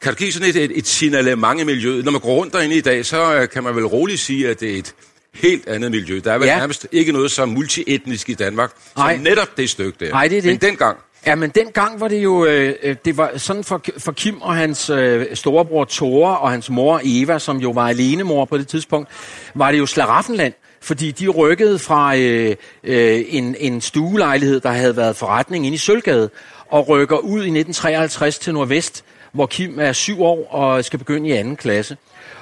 Kan 0.01 0.13
du 0.13 0.17
give 0.17 0.33
sådan 0.33 0.49
et, 0.49 0.57
et, 0.57 0.79
et 0.79 0.87
signalement 0.87 1.61
i 1.61 1.65
miljøet? 1.65 2.05
Når 2.05 2.13
man 2.13 2.21
går 2.21 2.35
rundt 2.35 2.53
derinde 2.53 2.77
i 2.77 2.81
dag, 2.81 3.07
så 3.07 3.35
øh, 3.35 3.49
kan 3.49 3.63
man 3.63 3.77
vel 3.77 3.87
roligt 3.87 4.21
sige, 4.21 4.49
at 4.49 4.61
det 4.61 4.75
er 4.75 4.79
et 4.79 4.95
helt 5.35 5.69
andet 5.69 5.91
miljø. 5.91 6.21
Der 6.25 6.33
er 6.33 6.39
vel 6.39 6.47
ja. 6.47 6.59
nærmest 6.59 6.87
ikke 6.93 7.13
noget 7.13 7.31
så 7.31 7.47
multietnisk 7.47 8.29
i 8.29 8.35
Danmark, 8.35 8.71
som 8.97 9.19
netop 9.21 9.57
det 9.57 9.71
stykke 9.71 10.05
der. 10.05 10.11
Nej, 10.11 10.29
det 10.29 10.39
er 10.39 10.43
det. 10.43 10.51
Men 10.51 10.61
dengang, 10.61 10.99
Ja, 11.29 11.35
men 11.35 11.51
dengang 11.51 12.01
var 12.01 12.09
det 12.09 12.23
jo, 12.23 12.45
øh, 12.45 12.75
øh, 12.83 12.97
det 13.05 13.17
var 13.17 13.33
sådan 13.37 13.65
for, 13.65 13.83
for 13.99 14.13
Kim 14.13 14.43
og 14.43 14.55
hans 14.55 14.91
øh, 14.91 15.27
storebror 15.35 15.85
Tore 15.85 16.39
og 16.39 16.51
hans 16.51 16.71
mor 16.71 17.01
Eva, 17.05 17.39
som 17.39 17.57
jo 17.57 17.71
var 17.71 17.89
alenemor 17.89 18.45
på 18.45 18.59
det 18.59 18.69
tidspunkt, 18.69 19.09
var 19.55 19.71
det 19.71 19.79
jo 19.79 19.87
Slaraffenland. 19.87 20.53
Fordi 20.81 21.11
de 21.11 21.29
rykkede 21.29 21.79
fra 21.79 22.17
øh, 22.17 22.57
øh, 22.85 23.25
en, 23.29 23.57
en 23.59 23.81
stuelejlighed, 23.81 24.61
der 24.61 24.71
havde 24.71 24.97
været 24.97 25.17
forretning 25.17 25.67
inde 25.67 25.75
i 25.75 25.79
Sølvgade, 25.79 26.31
og 26.69 26.89
rykker 26.89 27.17
ud 27.17 27.39
i 27.39 27.59
1953 27.59 28.39
til 28.39 28.55
Nordvest, 28.55 29.05
hvor 29.33 29.47
Kim 29.47 29.81
er 29.81 29.93
syv 29.93 30.23
år 30.23 30.49
og 30.51 30.85
skal 30.85 30.99
begynde 30.99 31.29
i 31.29 31.33
anden 31.33 31.57
klasse. 31.57 31.97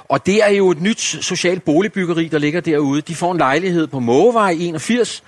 Og 0.09 0.25
det 0.25 0.43
er 0.43 0.49
jo 0.49 0.71
et 0.71 0.81
nyt 0.81 1.01
socialt 1.01 1.65
boligbyggeri, 1.65 2.27
der 2.27 2.37
ligger 2.37 2.61
derude. 2.61 3.01
De 3.01 3.15
får 3.15 3.31
en 3.31 3.37
lejlighed 3.37 3.87
på 3.87 3.99
Mågevej 3.99 4.55
81, 4.59 5.23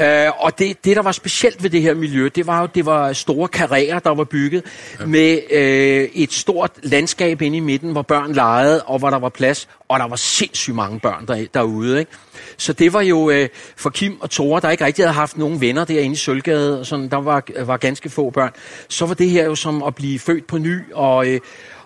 øh, 0.00 0.26
og 0.38 0.58
det, 0.58 0.84
det, 0.84 0.96
der 0.96 1.02
var 1.02 1.12
specielt 1.12 1.62
ved 1.62 1.70
det 1.70 1.82
her 1.82 1.94
miljø, 1.94 2.28
det 2.34 2.46
var 2.46 2.60
jo, 2.60 2.68
det 2.74 2.86
var 2.86 3.12
store 3.12 3.48
karrierer, 3.48 3.98
der 3.98 4.14
var 4.14 4.24
bygget 4.24 4.62
ja. 5.00 5.06
med 5.06 5.40
øh, 5.50 6.08
et 6.14 6.32
stort 6.32 6.70
landskab 6.82 7.42
inde 7.42 7.56
i 7.56 7.60
midten, 7.60 7.92
hvor 7.92 8.02
børn 8.02 8.32
legede, 8.32 8.82
og 8.82 8.98
hvor 8.98 9.10
der 9.10 9.18
var 9.18 9.28
plads, 9.28 9.68
og 9.88 9.98
der 9.98 10.08
var 10.08 10.16
sindssygt 10.16 10.76
mange 10.76 11.00
børn 11.00 11.26
der, 11.26 11.46
derude. 11.54 11.98
Ikke? 11.98 12.10
Så 12.56 12.72
det 12.72 12.92
var 12.92 13.00
jo 13.00 13.30
øh, 13.30 13.48
for 13.76 13.90
Kim 13.90 14.20
og 14.20 14.30
Tore, 14.30 14.60
der 14.60 14.70
ikke 14.70 14.84
rigtig 14.84 15.04
havde 15.04 15.14
haft 15.14 15.38
nogen 15.38 15.60
venner 15.60 15.84
derinde 15.84 16.12
i 16.12 16.16
Sølvgade, 16.16 16.80
og 16.80 16.86
sådan, 16.86 17.08
der 17.08 17.20
var, 17.20 17.42
var 17.60 17.76
ganske 17.76 18.10
få 18.10 18.30
børn, 18.30 18.52
så 18.88 19.06
var 19.06 19.14
det 19.14 19.30
her 19.30 19.44
jo 19.44 19.54
som 19.54 19.82
at 19.82 19.94
blive 19.94 20.18
født 20.18 20.46
på 20.46 20.58
ny, 20.58 20.80
og, 20.92 21.28
øh, 21.28 21.40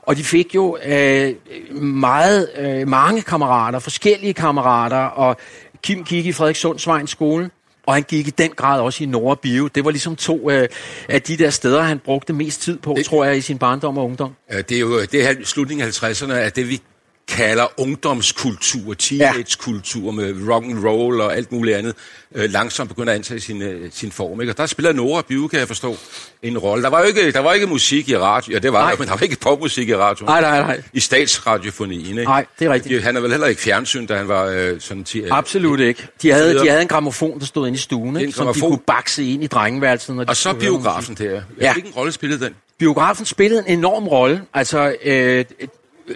og 0.08 0.16
de 0.16 0.25
fik 0.25 0.55
jo 0.55 0.78
øh, 0.84 1.34
meget, 1.82 2.49
øh, 2.58 2.88
mange 2.88 3.22
kammerater, 3.22 3.78
forskellige 3.78 4.34
kammerater, 4.34 4.96
og 4.96 5.37
Kim 5.82 6.05
gik 6.05 6.26
i 6.26 6.32
Frederikssundsvejens 6.32 7.10
skole, 7.10 7.50
og 7.87 7.94
han 7.94 8.02
gik 8.02 8.26
i 8.26 8.31
den 8.31 8.50
grad 8.50 8.81
også 8.81 9.05
i 9.05 9.06
Nord 9.06 9.40
Bio. 9.40 9.66
Det 9.66 9.84
var 9.84 9.90
ligesom 9.90 10.16
to 10.16 10.50
øh, 10.50 10.69
af 11.08 11.22
de 11.22 11.37
der 11.37 11.50
steder, 11.50 11.82
han 11.82 11.99
brugte 11.99 12.32
mest 12.32 12.62
tid 12.62 12.78
på, 12.78 12.94
det, 12.96 13.05
tror 13.05 13.25
jeg, 13.25 13.37
i 13.37 13.40
sin 13.40 13.58
barndom 13.58 13.99
og 13.99 14.05
ungdom. 14.05 14.34
Det 14.50 14.72
er 14.72 14.81
jo 14.81 15.00
det 15.00 15.22
her 15.22 15.34
slutningen 15.44 15.87
af 15.87 16.02
50'erne, 16.02 16.32
at 16.32 16.56
det 16.56 16.69
vi 16.69 16.81
kalder 17.29 17.81
ungdomskultur, 17.81 18.95
teenagekultur 18.95 20.11
med 20.11 20.49
rock 20.49 20.65
and 20.65 20.85
roll 20.85 21.20
og 21.20 21.37
alt 21.37 21.53
muligt 21.53 21.77
andet, 21.77 21.94
øh, 22.35 22.51
langsomt 22.51 22.89
begynder 22.89 23.13
at 23.13 23.17
antage 23.17 23.41
sin, 23.41 23.63
øh, 23.63 23.91
sin 23.93 24.13
form. 24.13 24.41
Ikke? 24.41 24.53
Og 24.53 24.56
der 24.56 24.67
spiller 24.67 24.93
Nora 24.93 25.23
Bue, 25.29 25.49
kan 25.49 25.58
jeg 25.58 25.69
forstå, 25.69 25.97
en 26.43 26.58
rolle. 26.58 26.85
Der 26.85 26.91
var 26.91 27.01
jo 27.01 27.06
ikke, 27.06 27.32
der 27.32 27.41
var 27.41 27.53
ikke 27.53 27.67
musik 27.67 28.08
i 28.08 28.17
radio. 28.17 28.53
Ja, 28.53 28.58
det 28.58 28.73
var 28.73 28.81
nej. 28.81 28.91
der, 28.91 28.99
men 28.99 29.08
der 29.08 29.15
var 29.15 29.20
ikke 29.20 29.37
popmusik 29.41 29.89
i 29.89 29.97
radio. 29.97 30.27
Nej, 30.27 30.41
nej, 30.41 30.61
nej. 30.61 30.82
I 30.93 31.01
statsradiofonien. 31.01 32.06
Ikke? 32.06 32.25
Nej, 32.25 32.47
det 32.58 32.67
er 32.67 32.73
rigtigt. 32.73 33.03
Han 33.03 33.17
er 33.17 33.20
vel 33.20 33.31
heller 33.31 33.47
ikke 33.47 33.61
fjernsyn, 33.61 34.06
da 34.06 34.17
han 34.17 34.29
var 34.29 34.44
øh, 34.44 34.81
sådan 34.81 35.05
10 35.05 35.23
Absolut 35.31 35.81
ikke. 35.81 36.06
De 36.23 36.31
havde, 36.31 36.55
de 36.55 36.69
havde 36.69 36.82
en 36.82 36.89
gramofon, 36.89 37.41
der 37.41 37.47
stod 37.47 37.67
inde 37.67 37.77
i 37.77 37.81
stuen, 37.81 38.17
ikke? 38.17 38.32
som 38.32 38.55
de 38.55 38.61
kunne 38.61 38.79
bakse 38.87 39.25
ind 39.25 39.44
i 39.44 39.47
drengeværelset. 39.47 40.17
Når 40.17 40.25
de 40.25 40.31
og 40.31 40.37
så 40.37 40.53
biografen 40.53 41.15
der. 41.15 41.43
Ja. 41.61 41.73
Hvilken 41.73 41.93
rolle 41.93 42.13
spillede 42.13 42.44
den? 42.44 42.55
Biografen 42.79 43.27
spillede 43.27 43.65
en 43.67 43.79
enorm 43.79 44.08
rolle. 44.08 44.43
Altså, 44.55 44.97
øh, 45.05 45.44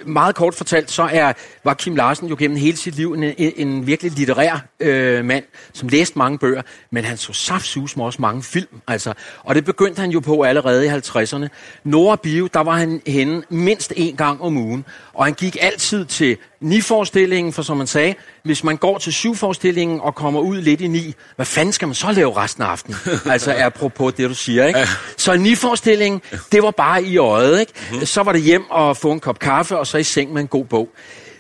meget 0.07 0.35
kort 0.35 0.55
fortalt, 0.55 0.91
så 0.91 1.03
er, 1.03 1.33
var 1.65 1.75
Kim 1.75 1.97
Larsen 1.97 2.29
jo 2.29 2.37
gennem 2.39 2.57
hele 2.57 2.77
sit 2.77 2.97
liv 2.97 3.13
en, 3.13 3.23
en, 3.23 3.53
en 3.57 3.87
virkelig 3.87 4.13
litterær 4.13 4.67
øh, 4.81 5.25
mand, 5.25 5.45
som 5.73 5.89
læste 5.89 6.19
mange 6.19 6.39
bøger, 6.39 6.63
men 6.91 7.05
han 7.05 7.17
så 7.17 7.33
saftsus 7.33 7.97
med 7.97 8.05
også 8.05 8.23
mange 8.23 8.43
film. 8.43 8.81
Altså. 8.89 9.13
Og 9.43 9.55
det 9.55 9.65
begyndte 9.65 10.01
han 10.01 10.11
jo 10.11 10.21
på 10.21 10.43
allerede 10.43 10.87
i 10.87 10.89
50'erne. 10.89 11.49
Nora 11.85 12.17
Bio, 12.17 12.49
der 12.55 12.61
var 12.61 12.77
han 12.77 13.03
henne 13.07 13.43
mindst 13.49 13.93
en 13.97 14.17
gang 14.17 14.43
om 14.43 14.57
ugen, 14.57 14.85
og 15.13 15.25
han 15.25 15.35
gik 15.35 15.57
altid 15.61 16.05
til 16.05 16.37
ni-forestillingen, 16.63 17.53
for 17.53 17.63
som 17.63 17.77
man 17.77 17.87
sagde, 17.87 18.15
hvis 18.43 18.65
man 18.65 18.77
går 18.77 18.99
til 18.99 19.13
syv-forestillingen 19.13 20.01
og 20.01 20.15
kommer 20.15 20.41
ud 20.41 20.57
lidt 20.57 20.81
i 20.81 20.87
ni, 20.89 21.15
hvad 21.37 21.47
fanden 21.47 21.73
skal 21.73 21.89
man 21.89 21.95
så 21.95 22.13
lave 22.13 22.37
resten 22.37 22.63
af 22.63 22.67
aftenen? 22.67 22.99
altså 23.33 23.55
apropos 23.59 24.13
det, 24.13 24.29
du 24.29 24.35
siger, 24.35 24.67
ikke? 24.67 24.81
Så 25.17 25.37
ni-forestillingen, 25.37 26.21
det 26.53 26.63
var 26.63 26.71
bare 26.71 27.03
i 27.05 27.17
øjet, 27.17 27.61
ikke? 27.61 27.73
Mhm. 27.93 28.07
Så 28.07 28.23
var 28.23 28.33
det 28.33 28.43
hjem 28.43 28.71
og 28.71 28.97
få 28.97 29.13
en 29.13 29.21
kop 29.21 29.39
kaffe, 29.39 29.79
og 29.79 29.87
så 29.87 29.99
i 29.99 30.03
seng 30.03 30.33
med 30.33 30.41
en 30.41 30.49
god 30.49 30.65
bog. 30.65 30.89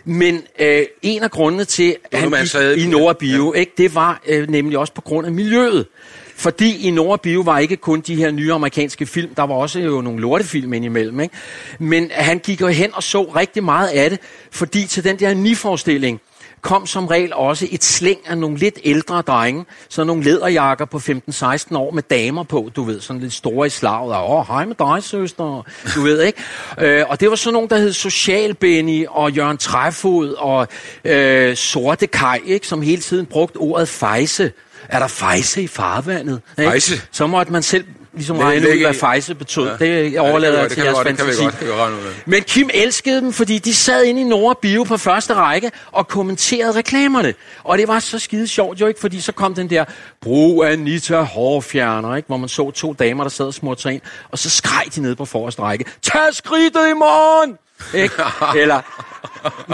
Men 0.05 0.43
øh, 0.59 0.83
en 1.03 1.23
af 1.23 1.31
grundene 1.31 1.65
til, 1.65 1.97
at 2.13 2.21
han 2.21 2.31
gik 2.31 2.85
i 2.85 2.87
Nora 2.87 3.13
Bio, 3.13 3.53
ja. 3.55 3.61
ikke, 3.61 3.73
det 3.79 3.95
var 3.95 4.21
øh, 4.29 4.51
nemlig 4.51 4.79
også 4.79 4.93
på 4.93 5.01
grund 5.01 5.27
af 5.27 5.33
miljøet. 5.33 5.87
Fordi 6.43 6.87
i 6.87 6.91
Nora 6.91 7.17
Bio 7.17 7.41
var 7.41 7.59
ikke 7.59 7.77
kun 7.77 8.01
de 8.01 8.15
her 8.17 8.31
nye 8.31 8.53
amerikanske 8.53 9.07
film, 9.07 9.35
der 9.35 9.43
var 9.43 9.55
også 9.55 9.81
jo 9.81 10.01
nogle 10.01 10.21
lortefilm 10.21 10.73
indimellem. 10.73 11.21
Ikke? 11.21 11.35
Men 11.79 12.11
han 12.15 12.39
gik 12.39 12.61
jo 12.61 12.67
hen 12.67 12.91
og 12.95 13.03
så 13.03 13.23
rigtig 13.23 13.65
meget 13.65 13.89
af 13.89 14.11
det, 14.11 14.19
fordi 14.51 14.87
til 14.87 15.05
den 15.05 15.19
der 15.19 15.35
niforestilling, 15.35 16.21
kom 16.63 16.87
som 16.87 17.07
regel 17.07 17.35
også 17.35 17.67
et 17.71 17.85
slæng 17.85 18.19
af 18.27 18.39
nogle 18.39 18.57
lidt 18.57 18.79
ældre 18.85 19.23
drenge, 19.23 19.65
så 19.89 20.05
nogle 20.05 20.23
læderjakker 20.23 20.85
på 20.85 20.99
15-16 20.99 21.77
år 21.77 21.91
med 21.91 22.03
damer 22.03 22.43
på, 22.43 22.71
du 22.77 22.83
ved, 22.83 23.01
sådan 23.01 23.23
lidt 23.23 23.33
store 23.33 23.67
i 23.67 23.71
slaget, 23.71 24.15
og 24.15 24.39
åh, 24.39 24.47
hej 24.47 24.65
med 24.65 24.75
dig, 24.79 25.03
søster, 25.03 25.67
du 25.95 26.01
ved, 26.01 26.23
ikke? 26.23 26.43
Øh, 26.79 27.05
og 27.09 27.21
det 27.21 27.31
var 27.31 27.37
sådan 27.37 27.53
nogle, 27.53 27.69
der 27.69 27.79
hed 27.79 27.93
Social 27.93 28.55
Benny 28.55 29.07
og 29.09 29.33
Jørgen 29.33 29.59
Træfod 29.59 30.33
og 30.33 30.69
øh, 31.05 31.57
Sorte 31.57 32.07
Kaj, 32.07 32.41
ikke? 32.45 32.67
som 32.67 32.83
hele 32.83 33.03
tiden 33.03 33.27
brugte 33.27 33.57
ordet 33.57 33.89
fejse. 33.89 34.53
Er 34.89 34.99
der 34.99 35.07
fejse 35.07 35.63
i 35.63 35.67
farvandet? 35.67 36.41
Ikke? 36.59 36.71
Fejse? 36.71 37.01
Så 37.13 37.27
måtte 37.27 37.53
man 37.53 37.63
selv 37.63 37.85
ligesom 38.15 38.37
Læg- 38.37 38.45
regne 38.47 38.69
ud, 38.69 38.81
hvad 38.85 38.95
fejse 38.95 39.35
betød. 39.35 39.65
Ja. 39.67 39.77
Ja. 39.81 40.03
Det 40.03 40.13
Ja, 40.13 40.21
overlader 40.31 40.53
det 40.55 40.63
jeg 40.63 40.71
til 40.71 40.83
jeres 40.83 40.95
godt, 40.95 41.07
det 41.07 41.13
vi 41.13 41.19
fantasi. 41.19 41.43
godt, 41.45 41.61
det 41.61 41.71
af. 41.71 42.23
Men 42.27 42.43
Kim 42.43 42.71
elskede 42.75 43.21
dem, 43.21 43.33
fordi 43.33 43.59
de 43.59 43.75
sad 43.75 44.05
inde 44.05 44.21
i 44.21 44.25
Nora 44.25 44.55
Bio 44.63 44.83
på 44.83 44.97
første 44.97 45.35
række 45.35 45.71
og 45.93 46.09
kommenterede 46.09 46.73
reklamerne. 46.73 47.35
Og 47.65 47.79
det 47.79 47.89
var 47.89 47.99
så 47.99 48.19
skide 48.19 48.49
sjovt 48.49 48.81
jo 48.81 48.87
ikke, 48.87 49.01
fordi 49.01 49.21
så 49.21 49.33
kom 49.33 49.55
den 49.55 49.71
der 49.71 49.85
brug 50.21 50.65
Anita 50.65 51.21
hårfjerner, 51.23 52.17
ikke? 52.17 52.27
hvor 52.27 52.37
man 52.37 52.49
så 52.49 52.71
to 52.71 52.93
damer, 52.93 53.25
der 53.25 53.29
sad 53.31 53.47
og 53.47 53.55
smurte 53.55 53.83
sig 53.83 53.93
ind, 53.93 54.03
og 54.31 54.39
så 54.39 54.51
skreg 54.51 54.85
de 54.95 55.03
ned 55.03 55.15
på 55.17 55.25
forreste 55.25 55.63
række, 55.63 55.85
tag 56.03 56.21
skridtet 56.33 56.89
i 56.91 56.95
morgen! 56.95 57.57
Ikke? 57.95 58.15
Eller, 58.57 58.81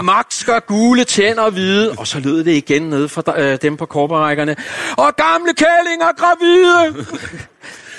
Max 0.03 0.25
skal 0.29 0.61
gule 0.67 1.03
tænder 1.03 1.49
hvide, 1.49 1.91
og 1.97 2.07
så 2.07 2.19
lød 2.19 2.43
det 2.43 2.51
igen 2.51 2.81
ned 2.81 3.07
for 3.07 3.33
øh, 3.37 3.57
dem 3.61 3.77
på 3.77 3.85
korperækkerne. 3.85 4.55
Og 4.97 5.15
gamle 5.15 5.53
kællinger 5.53 6.11
gravide! 6.17 7.05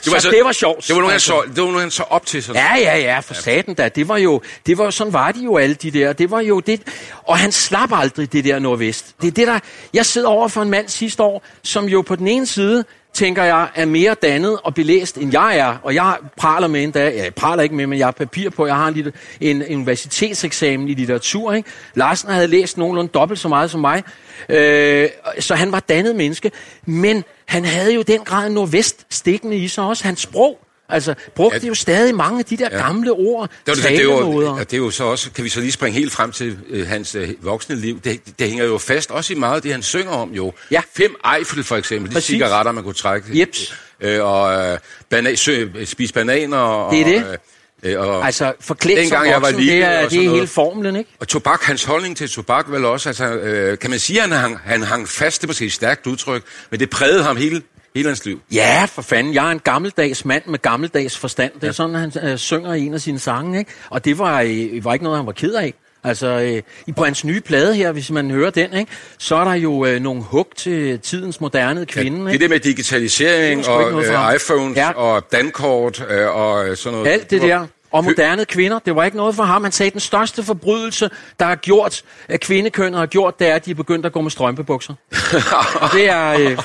Det 0.05 0.13
var, 0.13 0.19
så, 0.19 0.31
det 0.31 0.45
var 0.45 0.53
sjovt. 0.53 0.89
Det 0.89 0.95
var 0.95 1.01
noget, 1.01 1.11
han 1.11 1.15
Altså. 1.15 1.27
så, 1.27 1.43
det 1.55 1.63
var 1.63 1.69
noget, 1.69 1.81
han 1.81 1.91
så 1.91 2.03
op 2.03 2.27
til 2.27 2.43
sig. 2.43 2.55
Ja, 2.55 2.77
ja, 2.77 2.99
ja, 2.99 3.19
for 3.19 3.35
saten 3.35 3.75
da. 3.75 3.89
Det 3.89 4.09
var 4.09 4.17
jo, 4.17 4.41
det 4.67 4.79
var 4.79 4.91
sådan 4.91 5.13
var 5.13 5.33
de 5.33 5.41
jo 5.41 5.57
alle 5.57 5.75
de 5.75 5.91
der. 5.91 6.13
Det 6.13 6.31
var 6.31 6.41
jo 6.41 6.61
det, 6.61 6.81
og 7.27 7.39
han 7.39 7.53
slap 7.53 7.93
aldrig 7.93 8.33
det 8.33 8.45
der 8.45 8.59
nordvest. 8.59 9.15
Det 9.21 9.27
er 9.27 9.33
det 9.33 9.47
der, 9.47 9.59
jeg 9.95 10.07
sidder 10.07 10.29
over 10.29 10.49
for 10.49 10.63
en 10.63 10.71
mand 10.71 10.89
sidste 10.89 11.23
år, 11.23 11.43
som 11.63 11.85
jo 11.85 12.03
på 12.03 12.17
den 12.17 12.29
ene 12.29 12.47
side, 12.47 12.85
tænker 13.13 13.45
jeg, 13.45 13.69
er 13.75 13.85
mere 13.85 14.15
dannet 14.15 14.59
og 14.65 14.75
belæst, 14.75 15.19
end 15.19 15.33
jeg 15.33 15.59
er. 15.59 15.77
Og 15.83 15.95
jeg 15.95 16.17
praler 16.37 16.69
med 16.69 16.83
endda, 16.83 17.09
ja, 17.09 17.23
jeg 17.25 17.35
praler 17.35 17.63
ikke 17.63 17.75
med, 17.75 17.87
men 17.87 17.99
jeg 17.99 18.07
har 18.07 18.13
papir 18.13 18.51
på, 18.51 18.67
jeg 18.67 18.77
har 18.77 18.89
en, 18.89 18.95
lille, 18.95 19.13
en, 19.41 19.63
en 19.63 19.77
universitetseksamen 19.77 20.89
i 20.89 20.95
litteratur. 20.95 21.53
Ikke? 21.53 21.69
Larsen 21.95 22.31
havde 22.31 22.47
læst 22.47 22.79
nogenlunde 22.79 23.11
dobbelt 23.13 23.41
så 23.41 23.49
meget 23.49 23.71
som 23.71 23.81
mig, 23.81 24.03
øh, 24.49 25.09
så 25.39 25.55
han 25.55 25.73
var 25.73 25.81
dannet 25.81 26.17
menneske. 26.17 26.51
Men 26.87 27.25
han 27.47 27.65
havde 27.65 27.95
jo 27.95 28.03
den 28.03 28.21
grad 28.21 28.51
nordvest 28.51 29.07
stikkende 29.11 29.57
i 29.57 29.69
sig 29.69 29.85
også. 29.85 30.05
Hans 30.05 30.21
sprog, 30.21 30.59
altså 30.93 31.15
brugte 31.35 31.59
Ja. 31.63 31.67
jo 31.69 31.75
stadig 31.75 32.15
mange 32.15 32.39
af 32.39 32.45
de 32.45 32.57
der 32.57 32.69
Ja. 32.73 32.77
gamle 32.77 33.13
ord, 33.13 33.49
Det, 33.51 33.59
var, 33.67 33.75
det, 33.75 33.85
det, 33.85 33.93
talemåder. 33.99 34.57
ja, 34.57 34.65
det 34.65 34.73
er 34.73 34.77
jo 34.79 34.91
så 34.91 35.05
også, 35.05 35.31
kan 35.31 35.45
vi 35.45 35.49
så 35.49 35.61
lige 35.61 35.73
springe 35.73 35.99
helt 35.99 36.13
frem 36.13 36.33
til 36.33 36.59
øh, 36.69 36.87
hans 36.89 37.15
øh, 37.15 37.29
voksne 37.41 37.77
liv. 37.77 38.01
Det, 38.05 38.21
det 38.39 38.49
hænger 38.49 38.65
jo 38.65 38.79
fast 38.79 39.11
også 39.11 39.33
i 39.33 39.37
meget 39.37 39.57
af 39.57 39.63
det, 39.63 39.73
han 39.73 39.83
synger 39.83 40.13
om 40.13 40.31
jo. 40.31 40.53
Ja. 40.71 40.81
Fem 40.97 41.15
Eiffel 41.37 41.65
for 41.65 41.77
eksempel, 41.77 42.11
de 42.11 42.15
Præcis. 42.15 42.27
cigaretter, 42.29 42.73
man 42.73 42.85
kunne 42.85 42.95
trække. 42.95 43.41
Jeps. 43.41 43.75
Øh, 44.01 44.25
og 44.25 44.73
øh, 44.73 44.79
bana, 45.11 45.35
sø, 45.35 45.67
spise 45.85 46.15
bananer. 46.15 46.57
Og, 46.57 46.93
Det 46.93 47.01
er 47.01 47.05
det. 47.05 47.39
Øh, 47.83 48.01
og, 48.01 48.25
Altså 48.27 48.53
forklædt 48.61 48.99
som 48.99 49.03
Dengang 49.03 49.27
jeg 49.27 49.35
var 49.35 49.41
voksen, 49.41 49.61
lille 49.61 49.73
det 49.75 49.85
er, 49.85 50.05
og 50.05 50.11
det 50.11 50.25
er 50.27 50.31
hele 50.31 50.47
formlen, 50.47 50.97
ikke? 50.97 51.11
og 51.21 51.29
tobak, 51.29 51.63
hans 51.63 51.85
holdning 51.85 52.17
til 52.17 52.29
tobak 52.31 52.71
vel 52.71 52.85
også, 52.85 53.09
altså, 53.09 53.25
øh, 53.25 53.79
kan 53.79 53.91
man 53.91 53.99
sige, 53.99 54.23
at 54.23 54.29
han 54.31 54.57
han 54.65 54.83
hang 54.83 55.09
fast, 55.09 55.41
det 55.43 55.47
er 55.47 55.49
måske 55.49 55.65
et 55.67 55.73
stærkt 55.73 56.07
udtryk, 56.07 56.43
men 56.71 56.81
det 56.81 56.91
prægede 56.91 57.23
ham 57.23 57.37
hele, 57.37 57.63
hele 57.95 58.09
hans 58.09 58.25
liv. 58.25 58.41
Ja, 58.53 58.85
for 58.89 59.03
fanden. 59.03 59.35
Jeg 59.35 59.47
er 59.47 59.51
en 59.51 59.59
gammeldags 59.59 60.25
mand 60.25 60.43
med 60.47 60.59
gammeldags 60.63 61.19
forstand. 61.19 61.53
Det 61.61 61.69
er 61.69 61.73
sådan, 61.73 61.95
han 61.95 62.13
øh, 62.23 62.37
synger 62.39 62.75
i 62.75 62.81
en 62.87 62.95
af 62.95 63.01
sine 63.01 63.19
sange, 63.19 63.59
ikke? 63.59 63.71
Og 63.91 64.05
det 64.05 64.19
var, 64.19 64.41
øh, 64.41 64.85
var 64.85 64.93
ikke 64.93 65.05
noget, 65.05 65.19
han 65.19 65.27
var 65.27 65.33
ked 65.33 65.55
af. 65.55 65.75
Altså, 66.05 66.27
øh, 66.27 66.63
i- 66.87 66.93
på 66.93 67.05
hans 67.05 67.25
nye 67.25 67.41
plade 67.41 67.75
her, 67.75 67.93
hvis 67.93 68.11
man 68.11 68.31
hører 68.31 68.51
den, 68.51 68.73
ikke, 68.75 68.93
så 69.19 69.37
er 69.37 69.45
der 69.45 69.55
jo 69.55 69.85
øh, 69.87 70.01
nogle 70.01 70.23
hug 70.23 70.49
til 70.57 70.99
tidens 70.99 71.41
moderne 71.41 71.87
kvinde. 71.87 72.19
Det 72.25 72.29
Ja, 72.31 72.35
er 72.35 72.39
det 72.39 72.51
med 72.51 72.61
digitalisering 72.61 73.61
Det 73.61 73.69
og 73.69 74.05
øh, 74.05 74.35
iPhones 74.35 74.77
Ja. 74.77 74.91
og 74.93 75.33
dankort 75.33 76.05
øh, 76.11 76.29
og 76.37 76.79
sådan 76.79 76.99
noget. 76.99 77.13
Alt 77.13 77.31
det 77.31 77.43
der. 77.43 77.67
Og 77.93 78.05
moderne 78.05 78.45
kvinder, 78.45 78.79
det 78.79 78.97
var 78.97 79.05
ikke 79.05 79.17
noget 79.17 79.35
for 79.35 79.43
ham. 79.43 79.63
Han 79.63 79.73
sagde, 79.73 79.87
at 79.89 79.93
den 79.93 80.01
største 80.01 80.43
forbrydelse, 80.43 81.11
der 81.41 81.47
er 81.47 81.55
gjort, 81.55 82.03
at 82.29 82.41
kvindekønnet 82.41 82.99
har 82.99 83.07
gjort, 83.07 83.39
det 83.39 83.49
er, 83.49 83.55
at 83.55 83.65
de 83.67 83.71
er 83.71 83.75
begyndt 83.75 84.07
at 84.07 84.13
gå 84.13 84.21
med 84.21 84.31
strømpebukser. 84.31 84.95
Og 85.83 85.89
det 85.93 86.09
er... 86.11 86.29
Øh, 86.31 86.59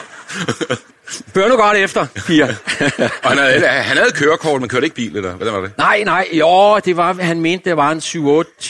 Bør 1.34 1.48
nu 1.48 1.56
godt 1.56 1.78
efter, 1.78 2.06
piger. 2.28 2.48
Og 3.24 3.30
han 3.30 3.38
havde, 3.38 3.60
han 3.68 3.98
havde 3.98 4.12
kørekort, 4.12 4.62
men 4.62 4.70
kørte 4.70 4.86
ikke 4.86 4.96
bil, 4.96 5.16
eller 5.18 5.32
hvordan 5.34 5.54
var 5.54 5.62
det? 5.62 5.72
Nej, 5.78 6.04
nej, 6.04 6.28
jo, 6.34 6.80
det 6.86 6.98
var, 6.98 7.14
han 7.14 7.42
mente, 7.42 7.70
det 7.70 7.78
var 7.78 7.92
en 7.92 8.00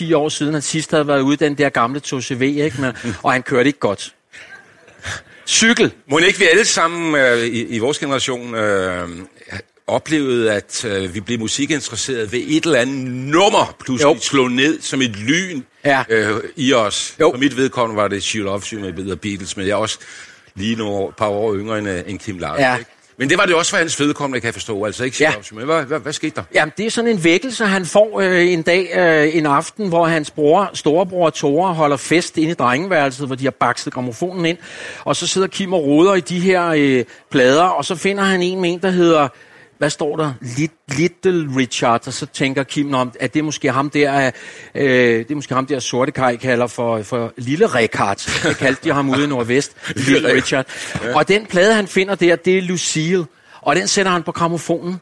7-8-10 0.10 0.16
år 0.16 0.30
siden, 0.30 0.54
han 0.54 0.62
sidst 0.62 0.92
havde 0.92 1.08
været 1.08 1.22
ude 1.22 1.38
den 1.38 1.58
der 1.58 1.70
gamle 1.70 2.02
2CV, 2.08 2.42
ikke? 2.44 2.74
Men, 2.80 2.92
og 3.24 3.32
han 3.32 3.44
kørte 3.44 3.68
ikke 3.68 3.80
godt. 3.80 4.14
Cykel. 5.48 5.92
Må 6.10 6.18
ikke 6.18 6.40
vi 6.40 6.46
alle 6.46 6.66
sammen 6.66 7.16
øh, 7.16 7.38
i, 7.38 7.66
i 7.76 7.80
vores 7.80 8.00
generation 8.00 8.56
øh, 8.56 9.08
oplevede, 9.88 10.52
at 10.54 10.86
øh, 10.86 11.14
vi 11.16 11.20
blev 11.20 11.40
musikinteresseret 11.40 12.32
ved 12.32 12.42
et 12.48 12.66
eller 12.66 12.80
andet 12.80 13.06
nummer, 13.12 13.76
pludselig 13.86 14.14
Jo. 14.16 14.20
slå 14.22 14.48
ned 14.48 14.82
som 14.82 15.02
et 15.02 15.16
lyn 15.16 15.62
Ja. 15.86 16.04
øh, 16.10 16.36
i 16.56 16.74
os. 16.74 17.16
Jo. 17.20 17.32
For 17.34 17.38
mit 17.40 17.58
vedkommende 17.58 18.02
var 18.02 18.08
det 18.08 18.24
She 18.24 18.40
Loves 18.40 18.70
You 18.70 18.80
med 18.82 19.16
Beatles, 19.16 19.58
men 19.58 19.68
jeg 19.68 19.76
også 19.76 19.98
lige 20.56 20.76
nogle 20.76 21.12
par 21.18 21.28
år 21.28 21.56
yngre 21.56 21.78
end, 21.80 21.90
øh, 21.90 22.04
end 22.08 22.20
Kim 22.20 22.38
Larsen. 22.38 22.64
Ja. 22.66 22.78
Ikke? 22.78 22.92
Men 23.18 23.30
det 23.30 23.38
var 23.38 23.46
det 23.46 23.56
også 23.56 23.72
for 23.72 23.78
hans 23.78 24.00
vedkommende, 24.00 24.40
kan 24.40 24.46
jeg 24.46 24.54
forstå. 24.54 24.86
Altså 24.86 25.04
ikke 25.04 25.18
Ja. 25.20 25.34
Men 25.52 25.66
hvad, 25.66 25.84
hvad, 25.84 26.00
hvad 26.00 26.14
skete 26.14 26.36
der? 26.36 26.44
Jamen, 26.54 26.74
det 26.78 26.86
er 26.86 26.90
sådan 26.90 27.12
en 27.12 27.24
vækkelse, 27.24 27.66
han 27.66 27.86
får 27.86 28.20
øh, 28.20 28.52
en 28.54 28.62
dag, 28.62 28.90
øh, 28.98 29.38
en 29.38 29.46
aften, 29.46 29.90
hvor 29.90 30.06
hans 30.06 30.32
bror, 30.32 30.70
storebror 30.74 31.30
Tore 31.30 31.74
holder 31.74 31.98
fest 31.98 32.38
inde 32.38 32.52
i 32.52 32.54
drengeværelset, 32.54 33.28
hvor 33.28 33.36
de 33.36 33.44
har 33.44 33.52
bakset 33.52 33.94
gramofonen 33.94 34.46
ind. 34.46 34.58
Og 35.04 35.16
så 35.16 35.28
sidder 35.28 35.48
Kim 35.48 35.74
og 35.74 35.84
roder 35.84 36.16
i 36.16 36.20
de 36.20 36.40
her 36.40 36.68
øh, 36.78 37.04
plader, 37.32 37.64
og 37.64 37.86
så 37.86 37.96
finder 37.96 38.24
han 38.24 38.42
en 38.42 38.62
med 38.62 38.70
en, 38.70 38.82
der 38.82 38.90
hedder, 38.90 39.28
hvad 39.78 39.90
står 39.90 40.18
der? 40.18 40.34
Lit- 40.42 40.96
Little 40.98 41.50
Richard. 41.58 42.08
Og 42.08 42.14
så 42.14 42.26
tænker 42.26 42.64
Kim, 42.64 42.94
om, 42.94 43.12
at 43.20 43.34
det 43.34 43.40
er 43.40 43.44
måske 43.44 43.72
ham 43.72 43.90
der, 43.90 44.32
øh, 44.76 44.84
det 45.20 45.32
er 45.32 45.36
måske 45.36 45.56
ham 45.56 45.66
der 45.66 45.80
sorte 45.80 46.12
kaj 46.12 46.36
kalder 46.36 46.68
for, 46.68 47.02
for 47.04 47.34
Lille 47.38 47.66
Richard. 47.68 48.18
Det 48.44 48.58
kaldte 48.58 48.84
de 48.90 48.94
ham 48.94 49.10
ude 49.10 49.24
i 49.24 49.28
Nordvest. 49.28 49.78
Lille 50.08 50.34
Richard. 50.34 50.66
Og 51.16 51.28
den 51.28 51.46
plade, 51.46 51.74
han 51.74 51.88
finder 51.88 52.16
der, 52.16 52.36
det 52.36 52.58
er 52.58 52.62
Lucille. 52.62 53.26
Og 53.62 53.76
den 53.76 53.88
sætter 53.88 54.12
han 54.12 54.24
på 54.24 54.32
gramofonen 54.32 55.00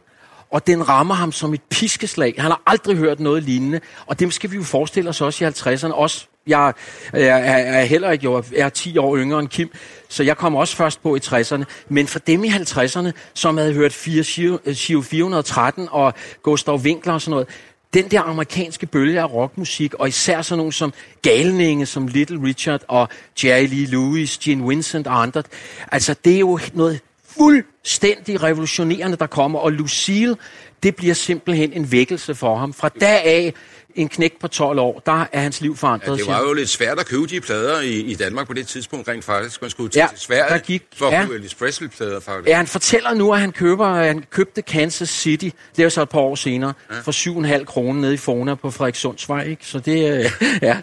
og 0.51 0.67
den 0.67 0.89
rammer 0.89 1.15
ham 1.15 1.31
som 1.31 1.53
et 1.53 1.61
piskeslag. 1.69 2.33
Han 2.37 2.51
har 2.51 2.61
aldrig 2.65 2.97
hørt 2.97 3.19
noget 3.19 3.43
lignende, 3.43 3.79
og 4.05 4.19
det 4.19 4.33
skal 4.33 4.51
vi 4.51 4.55
jo 4.55 4.63
forestille 4.63 5.09
os 5.09 5.21
også 5.21 5.45
i 5.45 5.47
50'erne. 5.47 5.91
Også, 5.93 6.27
jeg 6.47 6.73
er, 7.13 7.19
er, 7.21 7.79
er 7.79 7.85
heller 7.85 8.11
ikke 8.11 8.23
jo, 8.23 8.43
jeg 8.51 8.65
er 8.65 8.69
10 8.69 8.97
år 8.97 9.17
yngre 9.17 9.39
end 9.39 9.47
Kim, 9.47 9.71
så 10.09 10.23
jeg 10.23 10.37
kom 10.37 10.55
også 10.55 10.75
først 10.75 11.03
på 11.03 11.15
i 11.15 11.19
60'erne. 11.25 11.63
Men 11.89 12.07
for 12.07 12.19
dem 12.19 12.43
i 12.43 12.47
50'erne, 12.47 13.11
som 13.33 13.57
havde 13.57 13.73
hørt 13.73 13.93
4, 13.93 14.23
Giro 14.23 14.99
øh, 14.99 15.03
413 15.03 15.87
og 15.91 16.13
Gustav 16.43 16.75
Winkler 16.75 17.13
og 17.13 17.21
sådan 17.21 17.31
noget, 17.31 17.47
den 17.93 18.11
der 18.11 18.21
amerikanske 18.21 18.85
bølge 18.85 19.21
af 19.21 19.33
rockmusik, 19.33 19.93
og 19.93 20.07
især 20.07 20.41
sådan 20.41 20.57
nogle 20.57 20.73
som 20.73 20.93
galninge, 21.21 21.85
som 21.85 22.07
Little 22.07 22.43
Richard 22.43 22.81
og 22.87 23.09
Jerry 23.43 23.67
Lee 23.67 23.85
Lewis, 23.85 24.37
Gene 24.37 24.67
Vincent 24.67 25.07
og 25.07 25.21
andre, 25.21 25.43
altså 25.91 26.15
det 26.25 26.35
er 26.35 26.39
jo 26.39 26.59
noget 26.73 26.99
fuldstændig 27.37 28.43
revolutionerende, 28.43 29.17
der 29.17 29.27
kommer, 29.27 29.59
og 29.59 29.71
Lucille, 29.71 30.35
det 30.83 30.95
bliver 30.95 31.13
simpelthen 31.13 31.73
en 31.73 31.91
vækkelse 31.91 32.35
for 32.35 32.57
ham. 32.57 32.73
Fra 32.73 32.89
dag 32.89 33.23
af, 33.23 33.53
en 33.95 34.09
knæk 34.09 34.33
på 34.39 34.47
12 34.47 34.79
år, 34.79 35.01
der 35.05 35.25
er 35.31 35.39
hans 35.39 35.61
liv 35.61 35.77
forandret. 35.77 36.07
Ja, 36.17 36.23
det 36.23 36.27
var 36.27 36.41
jo 36.41 36.53
lidt 36.53 36.69
svært 36.69 36.99
at 36.99 37.05
købe 37.05 37.25
de 37.27 37.41
plader 37.41 37.81
i, 37.81 37.89
i 37.99 38.15
Danmark 38.15 38.47
på 38.47 38.53
det 38.53 38.67
tidspunkt 38.67 39.07
rent 39.07 39.23
faktisk. 39.25 39.61
Man 39.61 39.71
skulle 39.71 39.89
til, 39.89 39.99
Ja, 39.99 40.07
til 40.09 40.19
Sverige 40.19 40.49
der 40.53 40.57
gik- 40.57 40.83
for 40.95 41.05
at 41.07 41.13
ja. 41.13 41.21
købe 41.23 41.35
Elvis 41.35 41.53
Presley-plader 41.55 42.19
faktisk. 42.19 42.49
Ja, 42.49 42.55
han 42.57 42.67
fortæller 42.67 43.13
nu, 43.13 43.33
at 43.33 43.39
han, 43.39 43.51
køber, 43.51 43.85
at 43.87 44.07
han 44.07 44.23
købte 44.29 44.61
Kansas 44.61 45.09
City, 45.09 45.45
det 45.75 45.79
er 45.79 45.83
jo 45.83 45.89
så 45.89 46.01
et 46.01 46.09
par 46.09 46.19
år 46.19 46.35
senere, 46.35 46.73
ja. 46.91 46.99
for 46.99 47.11
7,5 47.59 47.63
kroner 47.65 48.01
nede 48.01 48.13
i 48.13 48.17
Fona 48.17 48.55
på 48.55 48.71
Frederikssundsvej. 48.71 49.43
Ikke? 49.43 49.65
Så 49.67 49.79
det, 49.79 50.17
øh, 50.19 50.31
ja. 50.61 50.77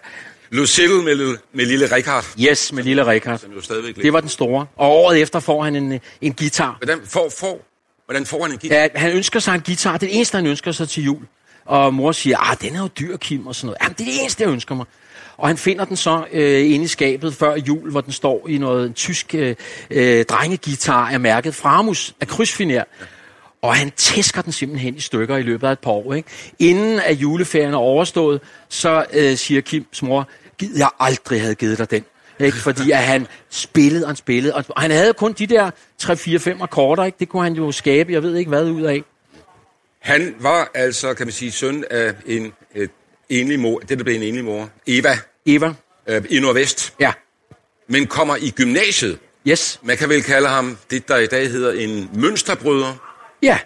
Lucille 0.51 1.03
med, 1.03 1.15
lille- 1.15 1.39
med 1.55 1.67
lille 1.67 1.95
Richard, 1.97 2.25
Yes, 2.41 2.73
med 2.73 2.83
lille 2.83 3.07
Richard. 3.07 3.39
som 3.39 3.53
jo 3.53 3.61
stadigvæk 3.61 3.97
Det 3.97 4.13
var 4.13 4.21
den 4.21 4.29
store. 4.29 4.67
Og 4.77 4.89
året 4.91 5.21
efter 5.23 5.41
får 5.41 5.65
han 5.65 5.77
en, 5.77 6.01
en 6.21 6.33
guitar. 6.33 6.77
Hvordan 6.81 6.99
får, 7.07 7.33
får, 7.41 7.67
hvordan 8.07 8.27
får 8.27 8.43
han 8.43 8.53
en 8.53 8.59
guitar? 8.59 8.77
Ja, 8.77 8.89
han 8.95 9.13
ønsker 9.13 9.41
sig 9.41 9.55
en 9.55 9.61
guitar. 9.61 9.93
Det 9.93 10.03
er 10.07 10.09
det 10.11 10.17
eneste, 10.17 10.37
han 10.37 10.47
ønsker 10.47 10.73
sig 10.73 10.89
til 10.89 11.05
jul. 11.05 11.23
Og 11.71 11.95
mor 11.95 12.13
siger, 12.13 12.51
ah, 12.51 12.57
den 12.61 12.77
er 12.77 12.81
jo 12.81 12.87
dyr, 12.87 13.17
Kim, 13.17 13.47
og 13.47 13.55
sådan 13.55 13.67
noget. 13.67 13.79
Jamen, 13.83 13.95
det 13.99 14.01
er 14.01 14.11
det 14.11 14.21
eneste, 14.21 14.43
jeg 14.43 14.51
ønsker 14.51 14.75
mig. 14.75 14.87
Og 15.37 15.49
han 15.49 15.57
finder 15.57 15.85
den 15.85 15.97
så 15.97 16.25
øh, 16.33 16.73
inde 16.73 16.85
i 16.85 16.89
skabet 16.89 17.35
før 17.35 17.57
jul, 17.57 17.91
hvor 17.91 18.01
den 18.01 18.13
står 18.13 18.49
i 18.49 18.59
noget 18.59 18.87
en 18.87 18.93
tysk 18.93 19.35
øh, 19.35 19.57
øh, 19.91 20.25
drengegitar 20.25 21.11
af 21.11 21.21
mærket 21.21 21.55
Framus 21.55 22.15
af 22.21 22.29
krydsfiner. 22.29 22.85
Og 23.63 23.75
han 23.75 23.91
tæsker 23.97 24.43
den 24.43 24.53
simpelthen 24.53 24.97
i 24.97 25.01
stykker 25.01 25.37
i 25.37 25.43
løbet 25.43 25.67
af 25.67 25.73
et 25.73 25.79
par 25.79 25.91
år. 25.91 26.15
Ikke? 26.15 26.29
Inden 26.59 27.01
at 27.01 27.17
juleferien 27.17 27.75
er 27.75 27.79
overstået, 27.79 28.41
så 28.69 29.05
øh, 29.13 29.37
siger 29.37 29.61
Kims 29.61 30.03
mor, 30.03 30.29
gid 30.59 30.77
jeg 30.77 30.89
aldrig 31.01 31.41
havde 31.41 31.55
givet 31.55 31.79
dig 31.79 31.91
den. 31.91 32.05
Ikke? 32.41 32.57
Fordi 32.57 32.91
at 32.91 33.03
han 33.03 33.27
spillede 33.51 34.05
og 34.05 34.09
han 34.09 34.17
spillede. 34.17 34.55
Og 34.55 34.65
han 34.77 34.91
havde 34.91 35.13
kun 35.13 35.33
de 35.33 35.47
der 35.47 35.71
3-4-5 36.03 36.63
akkorder. 36.63 37.05
Ikke? 37.05 37.17
Det 37.21 37.29
kunne 37.29 37.43
han 37.43 37.53
jo 37.53 37.73
skabe, 37.73 38.13
jeg 38.13 38.23
ved 38.23 38.37
ikke 38.37 38.49
hvad 38.49 38.65
ud 38.65 38.83
af. 38.83 39.03
Han 40.01 40.35
var 40.41 40.71
altså, 40.75 41.15
kan 41.15 41.27
man 41.27 41.33
sige, 41.33 41.53
søn 41.53 41.85
af 41.91 42.15
en 42.27 42.53
enlig 43.29 43.61
mor, 43.61 43.79
det 43.79 43.99
der 43.99 44.05
blev 44.05 44.15
en 44.17 44.23
enlig 44.23 44.45
mor, 44.45 44.69
Eva, 44.87 45.19
Eva? 45.47 45.75
øh, 46.07 46.23
i 46.31 46.41
Nordvest. 46.41 46.95
Ja. 47.01 47.13
men 47.89 48.07
kommer 48.07 48.37
i 48.37 48.51
gymnasiet. 48.57 49.19
Yes. 49.49 49.81
Man 49.83 49.97
kan 49.97 50.09
vel 50.09 50.23
kalde 50.23 50.49
ham 50.49 50.79
det, 50.91 51.09
der 51.09 51.17
i 51.17 51.27
dag 51.27 51.51
hedder 51.51 51.73
en 51.73 52.11
mønsterbryder. 52.15 52.95
Ja, 53.43 53.59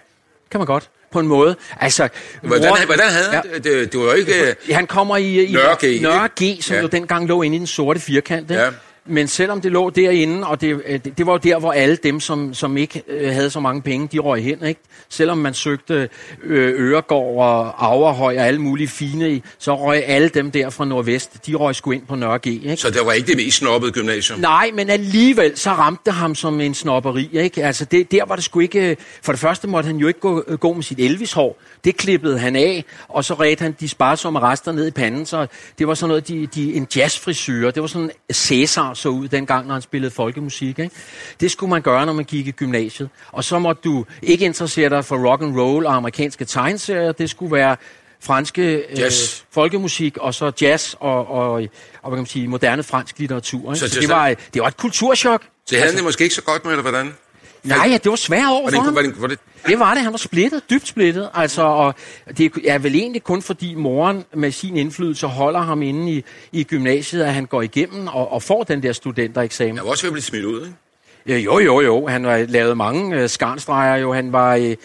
kan 0.51 0.59
man 0.59 0.67
godt 0.67 0.89
på 1.11 1.19
en 1.19 1.27
måde. 1.27 1.55
Altså, 1.79 2.09
Hvordan, 2.41 2.85
hvordan 2.85 3.09
havde 3.09 3.29
han 3.31 3.41
Ja. 3.45 3.55
det? 3.55 3.63
det? 3.63 3.91
Det 3.91 3.99
var 3.99 4.05
jo 4.05 4.11
ikke... 4.11 4.49
øh, 4.49 4.55
Ja, 4.69 4.75
han 4.75 4.87
kommer 4.87 5.17
i, 5.17 5.43
i 5.45 5.51
Nørre 5.51 5.75
G, 5.79 5.83
ikke? 5.83 6.03
Nørre 6.03 6.29
G 6.43 6.57
som 6.63 6.73
Ja. 6.73 6.77
ja. 6.77 6.81
jo 6.81 6.87
dengang 6.87 7.27
lå 7.27 7.41
inde 7.41 7.55
i 7.55 7.59
den 7.59 7.67
sorte 7.67 7.99
firkant. 7.99 8.51
Ikke? 8.51 8.63
Ja. 8.63 8.69
Men 9.07 9.27
selvom 9.27 9.61
det 9.61 9.71
lå 9.71 9.89
derinde, 9.89 10.47
og 10.47 10.61
det, 10.61 10.81
øh, 10.85 10.99
det, 11.05 11.17
det 11.17 11.25
var 11.25 11.31
jo 11.31 11.37
der, 11.37 11.59
hvor 11.59 11.71
alle 11.71 11.95
dem, 11.95 12.19
som, 12.19 12.53
som 12.53 12.77
ikke 12.77 13.03
øh, 13.07 13.31
havde 13.31 13.49
så 13.49 13.59
mange 13.59 13.81
penge, 13.81 14.07
de 14.11 14.19
røg 14.19 14.43
hen. 14.43 14.65
Ikke? 14.65 14.81
Selvom 15.09 15.37
man 15.37 15.53
søgte 15.53 16.09
øh, 16.43 16.91
Øregård 16.91 17.45
og 17.45 17.85
Averhøj 17.93 18.37
og 18.37 18.47
alle 18.47 18.61
mulige 18.61 18.87
fine, 18.87 19.41
så 19.57 19.75
røg 19.75 20.03
alle 20.05 20.29
dem 20.29 20.51
der 20.51 20.69
fra 20.69 20.85
Nordvest, 20.85 21.47
de 21.47 21.55
røg 21.55 21.75
sgu 21.75 21.91
ind 21.91 22.05
på 22.07 22.15
Nørre 22.15 22.39
G. 22.39 22.47
Ikke? 22.47 22.77
Så 22.77 22.89
det 22.89 23.01
var 23.05 23.11
ikke 23.11 23.27
det 23.27 23.37
mest 23.37 23.57
snobbede 23.57 23.91
gymnasium. 23.91 24.39
Nej, 24.39 24.71
men 24.73 24.89
alligevel 24.89 25.57
så 25.57 25.69
ramte 25.69 26.01
det 26.05 26.13
ham 26.13 26.35
som 26.35 26.61
en 26.61 26.73
snopperi. 26.73 27.29
Ikke? 27.31 27.63
Altså 27.63 27.85
det, 27.85 28.11
der 28.11 28.25
var 28.25 28.35
det 28.35 28.43
sgu 28.43 28.59
ikke... 28.59 28.97
For 29.21 29.31
det 29.31 29.39
første 29.39 29.67
måtte 29.67 29.87
han 29.87 29.97
jo 29.97 30.07
ikke 30.07 30.19
gå, 30.19 30.43
gå 30.59 30.73
med 30.73 30.83
sit 30.83 30.99
Elvis-hår. 30.99 31.61
Det 31.83 31.97
klippede 31.97 32.39
han 32.39 32.55
af, 32.55 32.85
og 33.07 33.25
så 33.25 33.33
redte 33.33 33.61
han 33.61 33.75
de 33.79 33.89
sparsomme 33.89 34.39
rester 34.39 34.71
ned 34.71 34.87
i 34.87 34.91
panden. 34.91 35.25
Så 35.25 35.47
det 35.79 35.87
var 35.87 35.93
sådan 35.93 36.07
noget, 36.07 36.27
de, 36.27 36.47
de, 36.47 36.73
en 36.73 36.87
jazzfrisyr. 36.95 37.71
Det 37.71 37.81
var 37.81 37.87
sådan 37.87 38.11
Cæsar 38.33 38.94
så 38.97 39.09
ud 39.09 39.27
dengang, 39.27 39.67
når 39.67 39.73
han 39.73 39.81
spillede 39.81 40.11
folkemusik. 40.11 40.79
Ikke? 40.79 40.95
Det 41.39 41.51
skulle 41.51 41.69
man 41.69 41.81
gøre, 41.81 42.05
når 42.05 42.13
man 42.13 42.25
gik 42.25 42.47
i 42.47 42.51
gymnasiet. 42.51 43.09
Og 43.31 43.43
så 43.43 43.59
måtte 43.59 43.81
du 43.83 44.05
ikke 44.21 44.45
interessere 44.45 44.89
dig 44.89 45.05
for 45.05 45.29
rock 45.29 45.41
and 45.41 45.59
roll 45.59 45.85
og 45.85 45.95
amerikanske 45.95 46.45
tegneserier. 46.45 47.11
Det 47.11 47.29
skulle 47.29 47.55
være 47.55 47.75
franske 48.19 48.77
øh, 48.77 49.11
folkemusik, 49.51 50.17
og 50.17 50.33
så 50.33 50.51
jazz 50.61 50.93
og, 50.99 51.27
og, 51.27 51.51
og 51.51 51.59
hvad 51.59 52.11
kan 52.11 52.17
man 52.17 52.25
sige, 52.25 52.47
moderne 52.47 52.83
fransk 52.83 53.19
litteratur. 53.19 53.73
Ikke? 53.73 53.79
Så 53.79 53.89
Så, 53.93 53.99
det, 53.99 54.09
var, 54.09 54.27
det 54.53 54.61
var 54.61 54.67
et 54.67 54.77
kulturschok. 54.77 55.43
Så 55.65 55.75
havde 55.75 55.87
han 55.87 55.95
det 55.95 56.03
måske 56.03 56.23
ikke 56.23 56.35
så 56.35 56.41
godt 56.41 56.65
med, 56.65 56.71
eller 56.71 56.81
hvordan? 56.81 57.13
Nej, 57.65 57.87
ja, 57.89 57.97
det 57.97 58.09
var 58.09 58.15
svært 58.15 58.45
over 58.49 58.61
Var 58.61 58.69
for 58.69 58.69
det, 58.69 58.83
ham. 58.85 58.95
var 58.95 59.01
det, 59.01 59.21
var 59.21 59.27
det, 59.27 59.39
Det 59.67 59.79
var 59.79 59.93
det. 59.93 60.03
Han 60.03 60.11
var 60.11 60.17
splittet, 60.17 60.69
dybt 60.69 60.87
splittet. 60.87 61.29
Altså, 61.33 61.61
og 61.61 61.95
det 62.37 62.51
er 62.67 62.77
vel 62.77 62.95
egentlig 62.95 63.23
kun 63.23 63.41
fordi 63.41 63.75
moren 63.75 64.23
med 64.33 64.51
sin 64.51 64.77
indflydelse 64.77 65.27
holder 65.27 65.59
ham 65.61 65.81
inde 65.81 66.11
i, 66.11 66.23
i 66.51 66.63
gymnasiet, 66.63 67.23
at 67.23 67.33
han 67.33 67.45
går 67.45 67.61
igennem 67.61 68.07
og, 68.07 68.31
og 68.31 68.43
får 68.43 68.63
den 68.63 68.83
der 68.83 68.93
studentereksamen. 68.93 69.75
jeg 69.75 69.83
var 69.83 69.89
også 69.91 70.03
ved 70.03 70.09
at 70.09 70.13
blive 70.13 70.23
smidt 70.23 70.45
ud, 70.45 70.61
ikke? 70.65 70.75
Ja, 71.27 71.37
jo, 71.37 71.59
jo, 71.59 71.81
jo. 71.81 72.07
Han 72.07 72.23
har 72.23 72.37
lavet 72.37 72.77
mange 72.77 73.15
øh, 73.15 73.29
skarnstreger 73.29 73.95
jo. 73.95 74.13
Han, 74.13 74.31
var, 74.31 74.55
øh, 74.55 74.75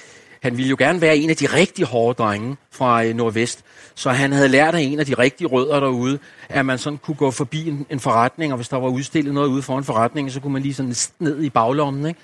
han 0.42 0.56
ville 0.56 0.68
jo 0.70 0.76
gerne 0.78 1.00
være 1.00 1.16
en 1.16 1.30
af 1.30 1.36
de 1.36 1.46
rigtig 1.46 1.86
hårde 1.86 2.14
drenge 2.22 2.56
fra 2.72 3.04
øh, 3.04 3.14
Nordvest. 3.14 3.60
Så 3.94 4.10
han 4.10 4.32
havde 4.32 4.48
lært 4.48 4.74
af 4.74 4.80
en 4.80 5.00
af 5.00 5.06
de 5.06 5.14
rigtige 5.14 5.46
rødder 5.48 5.80
derude, 5.80 6.18
at 6.48 6.66
man 6.66 6.78
sådan 6.78 6.98
kunne 6.98 7.14
gå 7.14 7.30
forbi 7.30 7.68
en, 7.68 7.86
en 7.90 8.00
forretning, 8.00 8.52
og 8.52 8.56
hvis 8.56 8.68
der 8.68 8.76
var 8.76 8.88
udstillet 8.88 9.34
noget 9.34 9.48
ude 9.48 9.62
foran 9.62 9.84
forretningen, 9.84 10.30
så 10.32 10.40
kunne 10.40 10.52
man 10.52 10.62
lige 10.62 10.74
sådan 10.74 10.94
ned 11.18 11.42
i 11.42 11.50
baglommen. 11.50 12.06
Ikke? 12.06 12.20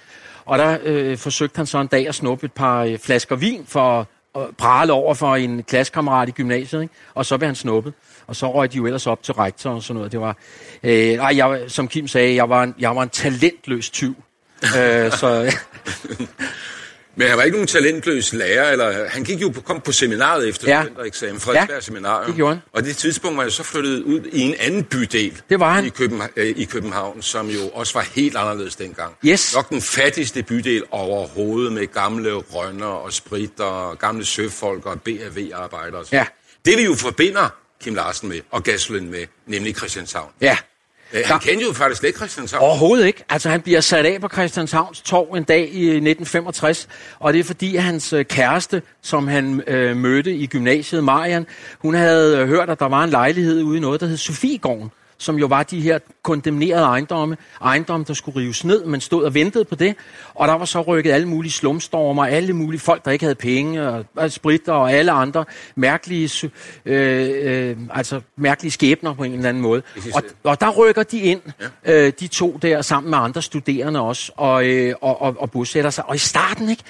Og 0.47 0.59
der 0.59 0.79
øh, 0.85 1.19
forsøgte 1.19 1.57
han 1.57 1.67
så 1.67 1.79
en 1.79 1.87
dag 1.87 2.09
at 2.09 2.15
snuppe 2.15 2.47
et 2.47 2.53
par 2.53 2.85
øh, 2.85 2.99
flasker 2.99 3.37
vin 3.37 3.65
for 3.69 4.01
at 4.01 4.07
prale 4.59 4.93
over 4.93 5.15
for 5.15 5.37
en 5.37 5.63
klassekammerat 5.63 6.29
i 6.29 6.33
gymnasiet, 6.33 6.83
ikke? 6.83 6.95
og 7.15 7.27
så 7.27 7.39
blev 7.39 7.47
han 7.47 7.55
snuppet. 7.55 7.95
Og 8.27 8.37
så 8.37 8.53
røg 8.53 8.73
de 8.73 8.77
jo 8.77 8.87
ellers 8.87 9.07
op 9.07 9.23
til 9.23 9.35
rektor 9.35 9.71
og 9.71 9.83
sådan 9.83 9.97
noget. 9.97 10.13
Det 10.13 10.21
var, 10.21 10.37
øh, 10.83 11.17
nej, 11.17 11.37
jeg, 11.37 11.61
som 11.69 11.89
Kim 11.89 12.09
sagde, 12.09 12.35
jeg 12.35 12.49
var 12.49 12.63
en, 12.63 12.75
jeg 12.79 12.97
var 12.97 13.03
en 13.03 13.09
talentløs 13.09 13.91
tyv. 13.91 14.15
øh, 14.63 15.13
så 15.13 15.53
Men 17.19 17.29
han 17.29 17.37
var 17.39 17.43
ikke 17.45 17.55
nogen 17.57 17.67
talentløs 17.67 18.33
lærer, 18.33 18.71
eller 18.73 19.09
han 19.09 19.25
gik 19.25 19.43
jo 19.43 19.49
på, 19.49 19.61
kom 19.61 19.81
på 19.81 19.93
seminaret 19.93 20.49
efter 20.49 20.69
Ja. 20.71 20.83
studentereksamen, 20.83 21.41
Frederiksberg 21.41 21.75
Ja, 21.77 21.81
Seminarium. 21.81 22.27
det 22.27 22.35
gjorde 22.37 22.55
han. 22.55 22.63
Og 22.73 22.85
det 22.85 22.97
tidspunkt 22.97 23.37
var 23.37 23.43
jeg 23.43 23.53
så 23.53 23.63
flyttet 23.63 24.03
ud 24.03 24.21
i 24.33 24.41
en 24.41 24.55
anden 24.59 24.85
bydel 24.85 25.41
Det 25.51 25.61
var 25.61 25.73
han. 25.75 25.85
I, 25.85 25.89
København, 25.89 26.31
øh, 26.37 26.47
i 26.47 26.65
København, 26.65 27.23
som 27.23 27.49
jo 27.49 27.69
også 27.69 27.93
var 27.95 28.07
helt 28.15 28.37
anderledes 28.37 28.77
dengang. 28.77 29.15
Yes. 29.25 29.55
Nok 29.55 29.69
den 29.69 29.81
fattigste 29.83 30.43
bydel 30.43 30.83
overhovedet 30.91 31.73
med 31.73 31.87
gamle 31.87 32.33
rønner 32.35 32.87
og 32.87 33.13
sprit 33.13 33.61
og 33.61 33.99
gamle 33.99 34.25
søfolk 34.25 34.87
og 34.87 35.01
B&V-arbejdere. 35.03 36.05
Ja. 36.13 36.27
Det 36.65 36.79
vi 36.79 36.83
jo 36.85 36.95
forbinder 36.95 37.49
Kim 37.83 37.95
Larsen 37.95 38.29
med, 38.29 38.41
og 38.51 38.63
Gasolin 38.65 39.11
med, 39.11 39.25
nemlig 39.47 39.77
Christianshavn. 39.77 40.31
ja, 40.41 40.57
Øh, 41.13 41.21
Han 41.25 41.41
kendte 41.41 41.67
jo 41.67 41.73
faktisk 41.73 42.05
ikke 42.05 42.17
Christianshavn. 42.19 42.65
Overhovedet 42.65 43.07
ikke. 43.07 43.25
Altså, 43.29 43.49
han 43.49 43.61
bliver 43.61 43.81
sat 43.81 44.07
af 44.07 44.21
på 44.21 44.29
Christianshavns 44.29 45.01
Torv 45.01 45.35
en 45.35 45.45
dag 45.45 45.61
i 45.61 45.87
1965, 45.87 46.89
og 47.19 47.33
det 47.33 47.39
er 47.41 47.45
fordi, 47.45 47.77
hans 47.77 48.13
øh, 48.13 48.25
kæreste, 48.25 48.83
som 49.03 49.29
han 49.29 49.63
øh, 49.67 49.97
mødte 49.97 50.35
i 50.35 50.47
gymnasiet, 50.47 51.05
Marian, 51.05 51.47
hun 51.79 51.95
havde 51.95 52.39
øh, 52.39 52.49
hørt, 52.49 52.71
at 52.71 52.81
der 52.81 52.89
var 52.89 53.05
en 53.05 53.11
lejlighed 53.11 53.63
ude 53.63 53.77
i 53.77 53.81
noget, 53.81 54.01
der 54.01 54.07
hed 54.07 54.17
Sofiegården, 54.17 54.91
som 55.19 55.39
jo 55.39 55.47
var 55.47 55.63
de 55.63 55.81
her 55.81 55.99
kondemnerede 56.23 56.85
ejendomme, 56.85 57.37
ejendomme, 57.63 58.07
der 58.09 58.15
skulle 58.15 58.41
rives 58.41 58.65
ned, 58.65 58.85
men 58.85 59.01
stod 59.01 59.25
og 59.25 59.35
ventede 59.35 59.65
på 59.65 59.75
det. 59.75 59.95
Og 60.35 60.49
der 60.49 60.55
var 60.55 60.65
så 60.65 60.81
rykket 60.81 61.13
alle 61.13 61.29
mulige 61.29 61.53
slumstormer, 61.53 62.25
alle 62.25 62.53
mulige 62.53 62.81
folk, 62.81 63.05
der 63.05 63.11
ikke 63.11 63.25
havde 63.25 63.35
penge, 63.35 63.89
og, 63.89 64.05
og 64.17 64.33
spritter 64.33 64.73
og 64.73 64.93
alle 64.93 65.13
andre 65.13 65.45
mærkelige, 65.75 66.51
øh, 66.85 67.31
øh, 67.43 67.77
altså 67.91 68.21
mærkelige 68.37 68.73
skæbner 68.73 69.15
på 69.15 69.25
en 69.25 69.33
eller 69.33 69.49
anden 69.49 69.63
måde. 69.63 69.83
Og, 70.15 70.23
og 70.45 70.61
der 70.61 70.71
rykker 70.71 71.03
de 71.03 71.19
ind, 71.19 71.41
ja. 71.87 72.07
øh, 72.07 72.13
de 72.21 72.27
to 72.27 72.59
der, 72.63 72.83
sammen 72.83 73.11
med 73.11 73.19
andre 73.19 73.43
studerende 73.43 74.01
også, 74.01 74.33
og, 74.37 74.67
øh, 74.67 74.95
og, 75.01 75.23
og, 75.23 75.37
og 75.39 75.51
bosætter 75.51 75.91
sig. 75.91 76.09
Og 76.09 76.15
i 76.15 76.19
starten, 76.19 76.69
ikke, 76.69 76.83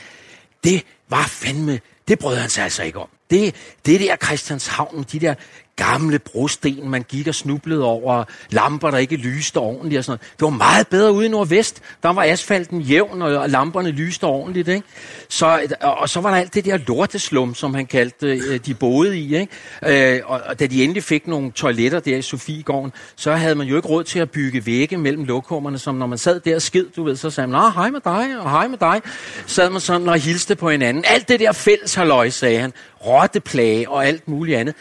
det 0.65 0.83
var 1.09 1.27
fandme, 1.29 1.81
det 2.09 2.19
brød 2.19 2.37
han 2.37 2.51
sig 2.51 2.65
altså 2.65 2.83
ikke 2.83 2.99
om. 2.99 3.09
Det, 3.31 3.55
det 3.87 4.01
der 4.01 4.17
Christianshavn, 4.17 5.07
de 5.13 5.21
der 5.21 5.35
gamle 5.77 6.19
brosten, 6.19 6.89
man 6.89 7.03
gik 7.03 7.29
og 7.29 7.35
snublede 7.35 7.85
over, 7.85 8.25
lamper, 8.51 8.91
der 8.91 8.99
ikke 8.99 9.17
lyste 9.17 9.57
ordentligt 9.57 9.99
og 9.99 10.05
sådan 10.05 10.19
noget. 10.19 10.39
Det 10.39 10.45
var 10.45 10.51
meget 10.51 10.89
bedre 10.89 11.13
ude 11.13 11.27
i 11.27 11.29
Nordvest. 11.29 11.83
Der 12.03 12.09
var 12.09 12.23
asfalten 12.23 12.81
jævn, 12.81 13.23
og 13.23 13.51
lamperne 13.51 13.91
lyste 13.91 14.25
ordentligt. 14.25 14.69
Ikke? 14.69 14.87
Så, 15.29 15.77
og, 15.81 16.09
så 16.09 16.21
var 16.21 16.31
der 16.31 16.37
alt 16.37 16.55
det 16.55 16.65
der 16.65 16.79
lorteslum, 16.87 17.55
som 17.55 17.75
han 17.75 17.87
kaldte 17.87 18.27
øh, 18.27 18.61
de 18.67 18.75
boede 18.75 19.19
i. 19.19 19.37
Ikke? 19.37 20.17
Øh, 20.17 20.21
og, 20.25 20.41
og 20.47 20.61
da 20.61 20.67
de 20.67 20.85
endelig 20.85 21.03
fik 21.03 21.27
nogle 21.27 21.53
toiletter 21.53 22.01
der 22.01 22.17
i 22.17 22.23
Sofiegården, 22.23 22.93
så 23.17 23.33
havde 23.33 23.55
man 23.55 23.67
jo 23.67 23.77
ikke 23.77 23.89
råd 23.89 24.05
til 24.05 24.19
at 24.19 24.31
bygge 24.31 24.67
vægge 24.67 24.97
mellem 24.97 25.25
lokummerne, 25.25 25.79
som 25.79 25.95
når 25.95 26.07
man 26.07 26.19
sad 26.19 26.41
der 26.41 26.55
og 26.55 26.63
skid, 26.63 26.85
du 26.97 27.05
ved, 27.05 27.17
så 27.17 27.31
sagde 27.31 27.49
man, 27.49 27.61
ah, 27.61 27.73
hej 27.75 27.91
med 27.91 28.01
dig, 28.05 28.41
og 28.41 28.51
hej 28.51 28.69
med 28.69 28.79
dig. 28.79 29.01
Sad 29.47 29.71
man 29.71 29.81
sådan 29.81 30.09
og 30.09 30.19
hilste 30.19 30.57
på 30.57 30.71
hinanden. 30.71 31.05
Alt 31.07 31.29
det 31.29 31.41
der 31.41 31.53
fælles 31.53 31.95
halløj, 31.95 32.31
sagde 32.31 32.59
han. 32.59 32.73
Rotteplage 33.07 33.91
og 33.91 34.07
alt 34.07 34.29
muligt 34.29 34.59
andet. 34.59 34.75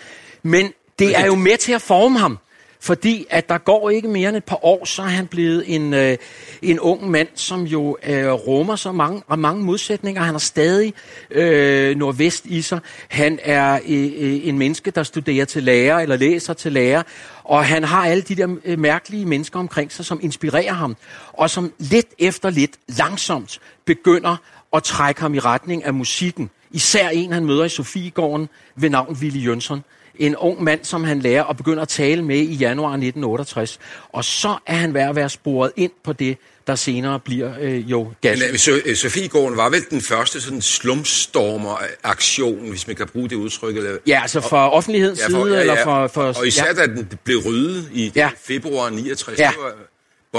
Men 0.43 0.73
det 0.99 1.17
er 1.17 1.25
jo 1.25 1.35
med 1.35 1.57
til 1.57 1.71
at 1.71 1.81
forme 1.81 2.19
ham. 2.19 2.39
Fordi 2.85 3.25
at 3.29 3.49
der 3.49 3.57
går 3.57 3.89
ikke 3.89 4.07
mere 4.07 4.29
end 4.29 4.37
et 4.37 4.43
par 4.43 4.65
år, 4.65 4.85
så 4.85 5.01
er 5.01 5.07
han 5.07 5.27
blevet 5.27 5.63
en, 5.67 5.93
øh, 5.93 6.17
en 6.61 6.79
ung 6.79 7.09
mand, 7.09 7.27
som 7.35 7.63
jo 7.63 7.97
øh, 8.07 8.31
rummer 8.31 8.75
så 8.75 8.91
mange, 8.91 9.21
og 9.27 9.39
mange 9.39 9.63
modsætninger. 9.63 10.21
Han 10.21 10.33
har 10.33 10.39
stadig 10.39 10.93
øh, 11.31 11.97
nordvest 11.97 12.45
i 12.45 12.61
sig. 12.61 12.79
Han 13.07 13.39
er 13.43 13.79
øh, 13.87 14.11
øh, 14.17 14.47
en 14.47 14.57
menneske, 14.57 14.91
der 14.91 15.03
studerer 15.03 15.45
til 15.45 15.63
lærer, 15.63 15.99
eller 15.99 16.15
læser 16.15 16.53
til 16.53 16.71
lærer. 16.71 17.03
Og 17.43 17.65
han 17.65 17.83
har 17.83 18.05
alle 18.05 18.21
de 18.21 18.35
der 18.35 18.55
øh, 18.65 18.79
mærkelige 18.79 19.25
mennesker 19.25 19.59
omkring 19.59 19.91
sig, 19.91 20.05
som 20.05 20.19
inspirerer 20.21 20.73
ham. 20.73 20.95
Og 21.33 21.49
som 21.49 21.73
lidt 21.79 22.07
efter 22.19 22.49
lidt 22.49 22.71
langsomt 22.87 23.59
begynder 23.85 24.35
at 24.73 24.83
trække 24.83 25.21
ham 25.21 25.33
i 25.33 25.39
retning 25.39 25.83
af 25.83 25.93
musikken. 25.93 26.49
Især 26.71 27.09
en, 27.09 27.31
han 27.31 27.45
møder 27.45 27.65
i 27.65 27.69
Sofiegården 27.69 28.49
ved 28.75 28.89
navn 28.89 29.17
Willy 29.21 29.45
Jønsson. 29.45 29.83
En 30.19 30.35
ung 30.35 30.63
mand, 30.63 30.79
som 30.83 31.03
han 31.03 31.19
lærer 31.19 31.43
og 31.43 31.57
begynder 31.57 31.81
at 31.81 31.87
tale 31.87 32.21
med 32.21 32.37
i 32.37 32.53
januar 32.53 32.89
1968. 32.89 33.79
Og 34.09 34.25
så 34.25 34.55
er 34.67 34.75
han 34.75 34.93
ved 34.93 35.01
at 35.01 35.15
være 35.15 35.29
sporet 35.29 35.71
ind 35.75 35.91
på 36.03 36.13
det, 36.13 36.37
der 36.67 36.75
senere 36.75 37.19
bliver 37.19 37.51
øh, 37.61 37.91
jo 37.91 38.11
gas. 38.21 38.39
Men 38.67 38.75
øh, 38.75 38.81
øh, 38.85 38.95
Sofiegården 38.95 39.57
var 39.57 39.69
vel 39.69 39.81
den 39.89 40.01
første 40.01 40.41
sådan 40.41 40.61
slumstormer-aktion, 40.61 42.69
hvis 42.69 42.87
man 42.87 42.95
kan 42.95 43.07
bruge 43.07 43.29
det 43.29 43.35
udtryk. 43.35 43.77
Eller, 43.77 43.97
Ja, 44.07 44.19
altså 44.21 44.41
fra 44.41 44.71
offentlighedens 44.71 45.19
Ja, 45.19 45.27
side, 45.29 45.59
eller 45.61 45.75
for... 45.83 46.07
for 46.07 46.23
og 46.23 46.47
især 46.47 46.65
ja. 46.65 46.73
da 46.73 46.85
den 46.85 47.09
blev 47.23 47.37
ryddet 47.45 47.89
i 47.93 48.11
Ja. 48.15 48.29
februar 48.47 48.89
69, 48.89 49.39
Ja. 49.39 49.49
det 49.55 49.63
var 49.63 49.71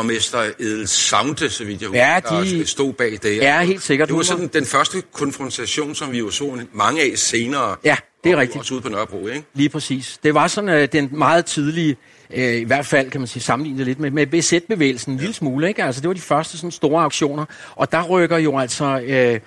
borgmester 0.00 0.38
Edel 0.58 0.88
Saunte, 0.88 1.50
så 1.50 1.64
vidt 1.64 1.82
jeg 1.82 1.90
Ja, 1.92 2.14
husker, 2.20 2.58
de- 2.58 2.66
stod 2.66 2.92
bag 2.92 3.18
det. 3.22 3.36
Ja, 3.36 3.62
helt 3.64 3.82
sikkert. 3.82 4.08
Det 4.08 4.16
var 4.16 4.22
sådan 4.22 4.48
den 4.52 4.64
første 4.66 5.02
konfrontation, 5.12 5.94
som 5.94 6.12
vi 6.12 6.18
jo 6.18 6.30
så 6.30 6.58
mange 6.72 7.02
af 7.02 7.12
senere. 7.18 7.76
Ja, 7.84 7.96
det 8.24 8.30
er 8.32 8.36
og- 8.36 8.40
rigtigt. 8.40 8.58
Også 8.60 8.74
ude 8.74 8.82
på 8.82 8.88
Nørrebro, 8.88 9.26
ikke? 9.26 9.44
Lige 9.54 9.68
præcis. 9.68 10.18
Det 10.22 10.34
var 10.34 10.46
sådan 10.46 10.70
øh, 10.70 10.88
den 10.92 11.08
meget 11.12 11.44
tidlige, 11.46 11.96
øh, 12.34 12.54
i 12.54 12.62
hvert 12.64 12.86
fald 12.86 13.10
kan 13.10 13.20
man 13.20 13.28
sige, 13.28 13.42
sammenlignet 13.42 13.86
lidt 13.86 14.00
med, 14.00 14.10
med 14.10 14.26
BZ-bevægelsen 14.26 15.12
en 15.12 15.18
lille 15.18 15.34
smule. 15.34 15.68
Ikke? 15.68 15.84
Altså, 15.84 16.00
det 16.00 16.08
var 16.08 16.14
de 16.14 16.20
første 16.20 16.56
sådan, 16.58 16.70
store 16.70 17.04
aktioner. 17.04 17.44
Og 17.76 17.92
der 17.92 18.02
rykker 18.02 18.38
jo 18.38 18.58
altså 18.58 19.00
øh, 19.06 19.40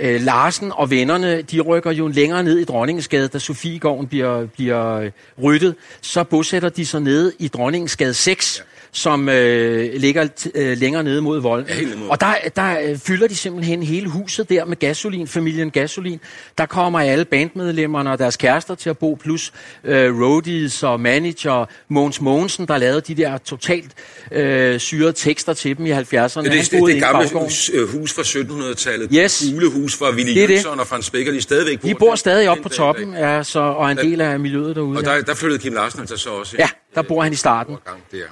øh, 0.00 0.20
Larsen 0.22 0.72
og 0.74 0.90
vennerne, 0.90 1.42
de 1.42 1.60
rykker 1.60 1.90
jo 1.90 2.06
længere 2.08 2.42
ned 2.42 2.58
i 2.58 2.64
Dronningesgade, 2.64 3.28
da 3.28 3.38
Sofiegården 3.38 4.06
bliver, 4.06 4.46
bliver 4.46 5.10
ryddet. 5.42 5.74
Så 6.00 6.24
bosætter 6.24 6.68
de 6.68 6.86
sig 6.86 7.00
nede 7.00 7.32
i 7.38 7.48
Dronningesgade 7.48 8.14
6, 8.14 8.64
som 8.92 9.28
øh, 9.28 9.94
ligger 9.94 10.28
øh, 10.54 10.78
længere 10.78 11.04
nede 11.04 11.22
mod 11.22 11.40
volden. 11.40 11.68
Ja, 11.68 11.96
mod 11.96 12.08
og 12.08 12.20
der, 12.20 12.34
der 12.56 12.80
øh, 12.80 12.98
fylder 12.98 13.28
de 13.28 13.36
simpelthen 13.36 13.82
hele 13.82 14.08
huset 14.08 14.48
der 14.48 14.64
med 14.64 14.76
gasolin, 14.76 15.26
familien 15.26 15.70
gasolin. 15.70 16.20
Der 16.58 16.66
kommer 16.66 17.00
alle 17.00 17.24
bandmedlemmerne 17.24 18.12
og 18.12 18.18
deres 18.18 18.36
kærester 18.36 18.74
til 18.74 18.90
at 18.90 18.98
bo, 18.98 19.18
plus 19.22 19.52
øh, 19.84 20.20
roadies 20.22 20.82
og 20.82 21.00
manager. 21.00 21.66
Måns 21.88 22.20
Mogensen, 22.20 22.68
der 22.68 22.78
lavede 22.78 23.00
de 23.00 23.14
der 23.14 23.38
totalt 23.38 23.90
øh, 24.32 24.80
syrede 24.80 25.12
tekster 25.12 25.52
til 25.52 25.76
dem 25.78 25.86
i 25.86 25.92
70'erne. 25.92 26.02
Det 26.02 26.36
er 26.36 26.42
det, 26.42 26.70
det, 26.70 26.82
det 26.86 26.96
i 26.96 26.98
gamle 26.98 27.28
hus, 27.32 27.70
øh, 27.74 27.88
hus 27.88 28.12
fra 28.12 28.22
1700-tallet. 28.22 29.08
Yes. 29.14 29.44
Gule 29.52 29.70
hus 29.70 29.96
fra 29.96 30.10
Willy 30.10 30.40
Det 30.40 30.48
det. 30.48 30.54
Jønsson 30.54 30.80
og 30.80 30.86
Frans 30.86 31.10
Becker, 31.10 31.32
de 31.32 31.38
er 31.38 31.42
stadigvæk 31.42 31.82
De 31.82 31.94
bor 31.94 32.14
stadig 32.14 32.48
oppe 32.48 32.62
på 32.62 32.68
toppen, 32.68 33.14
ja, 33.14 33.42
så, 33.42 33.60
og 33.60 33.90
en 33.90 33.96
del 33.96 34.20
af 34.20 34.40
miljøet 34.40 34.76
derude. 34.76 34.98
Og 34.98 35.04
ja. 35.04 35.10
der, 35.10 35.22
der 35.22 35.34
flyttede 35.34 35.62
Kim 35.62 35.72
Larsen 35.72 36.00
altså 36.00 36.16
så 36.16 36.30
også. 36.30 36.56
Ja, 36.58 36.68
der 36.94 37.02
bor 37.02 37.22
han 37.22 37.32
i 37.32 37.36
starten. 37.36 37.76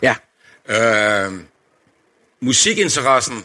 Ja. 0.02 0.14
Øh, 0.68 1.40
musikinteressen, 2.40 3.44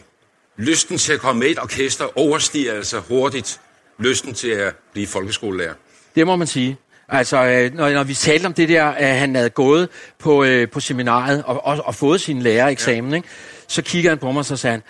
lysten 0.56 0.98
til 0.98 1.12
at 1.12 1.20
komme 1.20 1.40
med 1.40 1.48
i 1.48 1.52
et 1.52 1.58
orkester, 1.58 2.18
overstiger 2.18 2.74
altså 2.74 2.98
hurtigt 2.98 3.60
lysten 3.98 4.34
til 4.34 4.48
at 4.48 4.74
blive 4.92 5.06
folkeskolelærer. 5.06 5.74
Det 6.14 6.26
må 6.26 6.36
man 6.36 6.46
sige. 6.46 6.76
Altså, 7.08 7.44
øh, 7.44 7.74
når, 7.74 7.90
når 7.90 8.04
vi 8.04 8.14
talte 8.14 8.46
om 8.46 8.54
det 8.54 8.68
der, 8.68 8.84
at 8.84 9.18
han 9.18 9.34
havde 9.34 9.50
gået 9.50 9.88
på, 10.18 10.44
øh, 10.44 10.70
på 10.70 10.80
seminaret 10.80 11.44
og, 11.46 11.66
og, 11.66 11.86
og 11.86 11.94
fået 11.94 12.20
sin 12.20 12.42
lærereksamen, 12.42 13.10
ja. 13.10 13.16
ikke? 13.16 13.28
så 13.68 13.82
kiggede 13.82 14.08
han 14.08 14.18
på 14.18 14.32
mig, 14.32 14.38
og 14.38 14.44
så 14.44 14.56
sagde 14.56 14.72
han, 14.72 14.82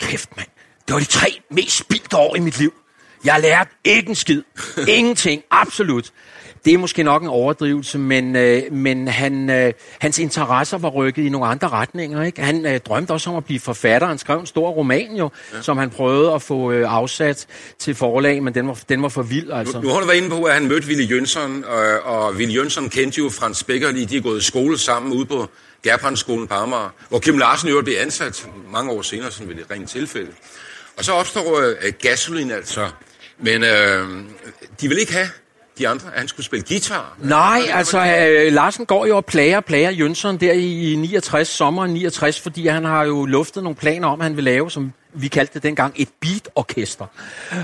kæft 0.00 0.36
mand, 0.36 0.48
det 0.86 0.94
var 0.94 1.00
de 1.00 1.04
tre 1.04 1.40
mest 1.50 1.76
spildte 1.78 2.16
år 2.16 2.36
i 2.36 2.40
mit 2.40 2.58
liv. 2.58 2.74
Jeg 3.24 3.40
lærte 3.40 3.70
ikke 3.84 4.08
en 4.08 4.14
skid. 4.14 4.42
Ingenting. 4.88 5.42
Absolut. 5.50 6.12
Det 6.64 6.74
er 6.74 6.78
måske 6.78 7.02
nok 7.02 7.22
en 7.22 7.28
overdrivelse, 7.28 7.98
men, 7.98 8.36
øh, 8.36 8.72
men 8.72 9.08
han, 9.08 9.50
øh, 9.50 9.72
hans 9.98 10.18
interesser 10.18 10.78
var 10.78 10.88
rykket 10.88 11.22
i 11.22 11.28
nogle 11.28 11.46
andre 11.46 11.68
retninger. 11.68 12.22
Ikke? 12.22 12.42
Han 12.42 12.66
øh, 12.66 12.80
drømte 12.80 13.10
også 13.10 13.30
om 13.30 13.36
at 13.36 13.44
blive 13.44 13.60
forfatter. 13.60 14.08
Han 14.08 14.18
skrev 14.18 14.40
en 14.40 14.46
stor 14.46 14.70
roman, 14.70 15.16
jo, 15.16 15.30
ja. 15.54 15.62
som 15.62 15.78
han 15.78 15.90
prøvede 15.90 16.32
at 16.32 16.42
få 16.42 16.72
øh, 16.72 16.92
afsat 16.92 17.46
til 17.78 17.94
forlag, 17.94 18.42
men 18.42 18.54
den 18.54 18.68
var, 18.68 18.78
den 18.88 19.02
var 19.02 19.08
for 19.08 19.22
vild. 19.22 19.50
Altså. 19.52 19.80
Nu 19.80 19.88
har 19.88 20.00
du 20.00 20.06
været 20.06 20.16
inde 20.16 20.30
på, 20.30 20.42
at 20.42 20.54
han 20.54 20.68
mødte 20.68 20.86
Willy 20.86 21.10
Jønsson, 21.10 21.64
og, 21.64 22.00
og 22.04 22.32
Willy 22.32 22.56
Jønsson 22.56 22.88
kendte 22.88 23.18
jo 23.18 23.30
Frans 23.30 23.64
Becker 23.64 23.92
lige. 23.92 24.06
De 24.06 24.16
er 24.16 24.20
gået 24.20 24.40
i 24.40 24.44
skole 24.44 24.78
sammen 24.78 25.12
ude 25.12 25.26
på 25.26 25.48
Gerbrandskolen 25.82 26.46
på 26.46 26.54
Amager, 26.54 26.94
hvor 27.08 27.18
Kim 27.18 27.38
Larsen 27.38 27.68
jo 27.68 27.82
blev 27.82 27.94
ansat 28.00 28.48
mange 28.72 28.90
år 28.90 29.02
senere, 29.02 29.30
sådan 29.30 29.48
ved 29.48 29.56
et 29.56 29.70
rent 29.70 29.90
tilfælde. 29.90 30.30
Og 30.96 31.04
så 31.04 31.12
opstår 31.12 31.60
øh, 31.60 31.92
gasolin 32.02 32.50
altså. 32.50 32.88
Men 33.42 33.62
øh, 33.62 34.08
de 34.80 34.88
vil 34.88 34.98
ikke 34.98 35.12
have 35.12 35.28
de 35.78 35.88
andre, 35.88 36.06
at 36.12 36.18
han 36.18 36.28
skulle 36.28 36.46
spille 36.46 36.64
guitar. 36.68 37.16
Nej, 37.18 37.62
altså 37.72 37.98
øh, 37.98 38.52
Larsen 38.52 38.86
går 38.86 39.06
jo 39.06 39.16
og 39.16 39.24
plager, 39.24 39.60
plager 39.60 39.90
Jønsson 39.90 40.36
der 40.36 40.52
i, 40.52 40.92
i 40.92 40.96
69, 40.96 41.48
sommeren 41.48 41.90
69, 41.90 42.40
fordi 42.40 42.66
han 42.66 42.84
har 42.84 43.04
jo 43.04 43.26
luftet 43.26 43.62
nogle 43.62 43.76
planer 43.76 44.08
om, 44.08 44.20
at 44.20 44.24
han 44.24 44.36
vil 44.36 44.44
lave, 44.44 44.70
som 44.70 44.92
vi 45.14 45.28
kaldte 45.28 45.54
det 45.54 45.62
dengang, 45.62 45.94
et 45.96 46.08
beatorkester. 46.20 47.06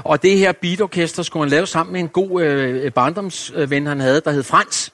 Og 0.04 0.22
det 0.22 0.38
her 0.38 0.52
beatorkester 0.52 1.22
skulle 1.22 1.42
han 1.44 1.50
lave 1.50 1.66
sammen 1.66 1.92
med 1.92 2.00
en 2.00 2.08
god 2.08 2.42
øh, 2.42 2.92
barndomsven, 2.92 3.86
han 3.86 4.00
havde, 4.00 4.20
der 4.24 4.30
hed 4.30 4.42
Frans. 4.42 4.92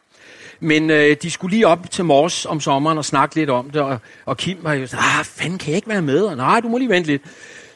Men 0.60 0.90
øh, 0.90 1.16
de 1.22 1.30
skulle 1.30 1.54
lige 1.56 1.66
op 1.66 1.90
til 1.90 2.04
Mors 2.04 2.46
om 2.46 2.60
sommeren 2.60 2.98
og 2.98 3.04
snakke 3.04 3.34
lidt 3.34 3.50
om 3.50 3.70
det, 3.70 3.82
og, 3.82 3.98
og 4.26 4.36
Kim 4.36 4.58
var 4.62 4.72
jo 4.72 4.86
sådan, 4.86 5.04
ah, 5.18 5.24
fanden, 5.24 5.58
kan 5.58 5.68
jeg 5.68 5.76
ikke 5.76 5.88
være 5.88 6.02
med? 6.02 6.20
Og, 6.20 6.36
Nej, 6.36 6.60
du 6.60 6.68
må 6.68 6.78
lige 6.78 6.88
vente 6.88 7.06
lidt. 7.06 7.22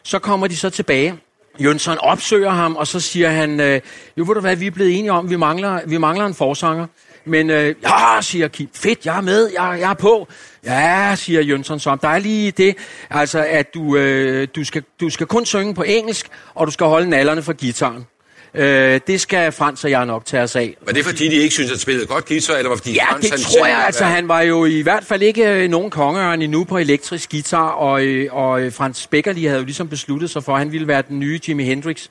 Så 0.03 0.19
kommer 0.19 0.47
de 0.47 0.57
så 0.57 0.71
tilbage. 0.71 1.15
Jønsson 1.59 1.99
opsøger 1.99 2.51
ham, 2.51 2.77
og 2.77 2.87
så 2.87 3.01
siger 3.01 3.31
han, 3.31 3.61
øh, 3.61 3.81
jo 4.17 4.25
ved 4.25 4.35
du 4.35 4.41
hvad, 4.41 4.57
vi 4.57 4.67
er 4.67 4.71
blevet 4.71 4.99
enige 4.99 5.13
om, 5.13 5.31
vi 5.31 5.37
mangler, 5.37 5.81
vi 5.87 5.97
mangler 5.99 6.27
en 6.27 6.35
forsanger. 6.35 6.87
Men 7.25 7.51
øh, 7.51 7.75
ja, 7.83 8.21
siger 8.21 8.49
Kim, 8.49 8.69
fedt, 8.75 9.07
jeg 9.07 9.17
er 9.17 9.21
med, 9.21 9.51
jeg, 9.53 9.79
jeg 9.81 9.91
er 9.91 9.95
på. 9.95 10.29
Ja, 10.65 11.15
siger 11.17 11.43
Jønsson 11.43 11.81
så. 11.81 11.97
Der 12.03 12.09
er 12.09 12.19
lige 12.19 12.51
det, 12.51 12.77
altså 13.11 13.47
at 13.49 13.75
du, 13.75 13.97
øh, 13.97 14.49
du, 14.57 14.65
skal, 14.65 14.83
du 15.01 15.11
skal 15.11 15.27
kun 15.27 15.47
synge 15.47 15.75
på 15.75 15.83
engelsk, 15.83 16.27
og 16.55 16.67
du 16.67 16.73
skal 16.73 16.87
holde 16.87 17.11
nallerne 17.11 17.43
for 17.43 17.53
gitaren. 17.53 18.07
Øh, 18.55 19.01
det 19.07 19.21
skal 19.21 19.53
Frans 19.53 19.85
og 19.85 19.91
jeg 19.91 20.07
nok 20.07 20.25
tage 20.25 20.43
os 20.43 20.57
af. 20.57 20.77
Var 20.87 20.93
det 20.93 21.05
fordi, 21.05 21.29
de 21.29 21.35
ikke 21.35 21.55
synes 21.55 21.73
at 21.73 21.81
spillede 21.81 22.07
godt 22.07 22.27
guitar, 22.29 22.55
eller 22.55 22.69
var 22.69 22.77
fordi 22.77 22.93
Ja, 22.93 23.13
Frans 23.13 23.21
det 23.25 23.31
han 23.31 23.41
tror 23.41 23.67
jeg. 23.67 23.83
Altså, 23.87 24.05
han 24.05 24.29
var 24.29 24.41
jo 24.41 24.65
i 24.65 24.81
hvert 24.83 25.05
fald 25.05 25.23
ikke 25.23 25.45
øh, 25.53 25.71
nogen 25.71 25.91
kongeørn 25.91 26.43
endnu 26.43 26.65
på 26.65 26.79
elektrisk 26.79 27.31
guitar, 27.31 27.69
og, 27.69 28.03
øh, 28.05 28.29
og 28.35 28.61
øh, 28.61 28.73
Frans 28.73 29.07
Beckerli 29.07 29.45
havde 29.45 29.59
jo 29.59 29.65
ligesom 29.65 29.89
besluttet 29.89 30.31
sig 30.31 30.45
for, 30.45 30.53
at 30.53 30.59
han 30.59 30.73
ville 30.73 30.89
være 30.89 31.03
den 31.09 31.19
nye 31.19 31.41
Jimi 31.49 31.65
Hendrix. 31.65 32.07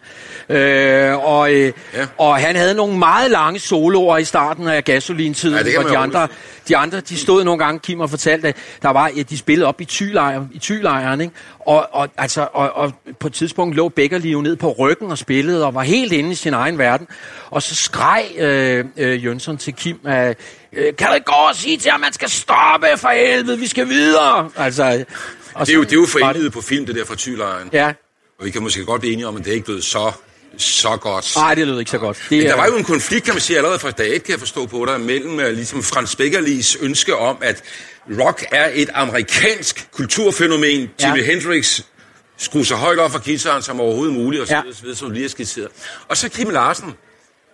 Øh, 0.49 1.25
og, 1.25 1.51
Ja. 1.51 1.71
og 2.17 2.35
han 2.37 2.55
havde 2.55 2.73
nogle 2.73 2.97
meget 2.97 3.31
lange 3.31 3.59
soloer 3.59 4.17
i 4.17 4.23
starten 4.23 4.67
af 4.67 4.83
gasolintiden, 4.83 5.65
Ja, 5.67 5.81
hvor 5.81 5.89
de 5.89 5.97
andre, 5.97 6.27
de 6.67 6.77
andre, 6.77 6.99
de 6.99 7.17
stod 7.17 7.43
nogle 7.43 7.63
gange, 7.63 7.79
Kim 7.79 7.99
har 7.99 8.07
fortalt, 8.07 8.45
at 8.45 8.55
der 8.81 8.89
var, 8.89 9.11
ja, 9.15 9.21
de 9.21 9.37
spillede 9.37 9.67
op 9.67 9.81
i 9.81 9.85
Thylejren, 9.85 10.49
i 10.53 10.59
Thylejren, 10.59 11.21
ikke? 11.21 11.33
Og, 11.59 11.87
og, 11.91 12.09
altså, 12.17 12.47
og, 12.53 12.71
og 12.73 12.93
på 13.19 13.27
et 13.27 13.33
tidspunkt 13.33 13.75
lå 13.75 13.89
Beckerli 13.89 14.31
jo 14.31 14.41
ned 14.41 14.55
på 14.55 14.71
ryggen 14.79 15.11
og 15.11 15.17
spillede, 15.17 15.65
og 15.65 15.73
var 15.73 15.81
helt 15.83 16.13
inde 16.13 16.31
i 16.31 16.35
sin 16.35 16.53
egen 16.53 16.77
verden. 16.77 17.07
Og 17.49 17.61
så 17.63 17.75
skreg 17.75 18.25
øh, 18.37 18.85
øh, 18.97 19.25
Jønsson 19.25 19.57
til 19.57 19.73
Kim, 19.73 19.99
øh, 20.07 20.13
øh, 20.73 20.95
kan 20.95 21.07
du 21.07 21.13
ikke 21.13 21.25
gå 21.25 21.33
og 21.49 21.55
sige 21.55 21.77
til 21.77 21.91
ham, 21.91 22.01
at 22.01 22.05
man 22.05 22.13
skal 22.13 22.29
stoppe 22.29 22.87
for 22.97 23.09
helvede, 23.09 23.59
vi 23.59 23.67
skal 23.67 23.89
videre? 23.89 24.49
Altså, 24.55 25.05
og 25.53 25.65
Det 25.67 25.73
er 25.73 25.77
jo, 25.77 25.83
det 25.83 25.91
er 25.91 25.95
jo 25.95 26.05
forenet 26.05 26.51
på 26.53 26.61
film, 26.61 26.85
det 26.85 26.95
der 26.95 27.05
fra 27.05 27.15
Thylejren. 27.15 27.69
Ja, 27.73 27.93
Og 28.39 28.45
vi 28.45 28.51
kan 28.51 28.63
måske 28.63 28.85
godt 28.85 29.01
blive 29.01 29.13
enige 29.13 29.27
om, 29.27 29.35
at 29.37 29.43
det 29.43 29.49
er 29.49 29.53
ikke 29.53 29.65
blevet 29.65 29.83
så, 29.83 30.11
så 30.57 30.97
godt. 31.01 31.33
nej, 31.35 31.55
det 31.55 31.67
lød 31.67 31.79
ikke 31.79 31.91
så 31.91 31.97
godt. 31.97 32.17
Det, 32.29 32.37
Men 32.37 32.47
der 32.47 32.53
er- 32.53 32.57
var 32.57 32.65
jo 32.67 32.75
en 32.77 32.83
konflikt, 32.83 33.25
kan 33.25 33.33
man 33.33 33.41
sige, 33.41 33.57
allerede 33.57 33.79
fra 33.79 33.91
dag 33.91 34.15
1, 34.15 34.23
kan 34.23 34.31
jeg 34.31 34.39
forstå 34.39 34.65
på 34.65 34.85
dig, 34.85 35.01
mellem 35.01 35.33
uh, 35.33 35.45
ligesom 35.45 35.83
Frans 35.83 36.15
Beckerlis 36.15 36.77
ønske 36.81 37.15
om, 37.15 37.37
at 37.41 37.63
rock 38.19 38.45
er 38.51 38.69
et 38.73 38.89
amerikansk 38.93 39.87
kulturfænomen. 39.91 40.89
Ja. 41.01 41.07
Jimi 41.07 41.25
Hendrix 41.25 41.81
skruer 42.37 42.63
så 42.63 42.75
højt 42.75 42.99
op 42.99 43.11
for 43.11 43.19
guitaren 43.25 43.61
som 43.63 43.79
overhovedet 43.79 44.13
muligt, 44.15 44.41
og 44.41 44.47
så 44.47 44.53
Ja. 44.55 44.61
videre, 44.61 44.75
så 44.75 44.81
videre, 44.81 44.97
som 44.97 45.11
lige 45.11 45.23
har 45.23 45.29
skitseret. 45.29 45.67
Og 46.07 46.17
så 46.17 46.29
Kim 46.29 46.49
Larsen, 46.49 46.93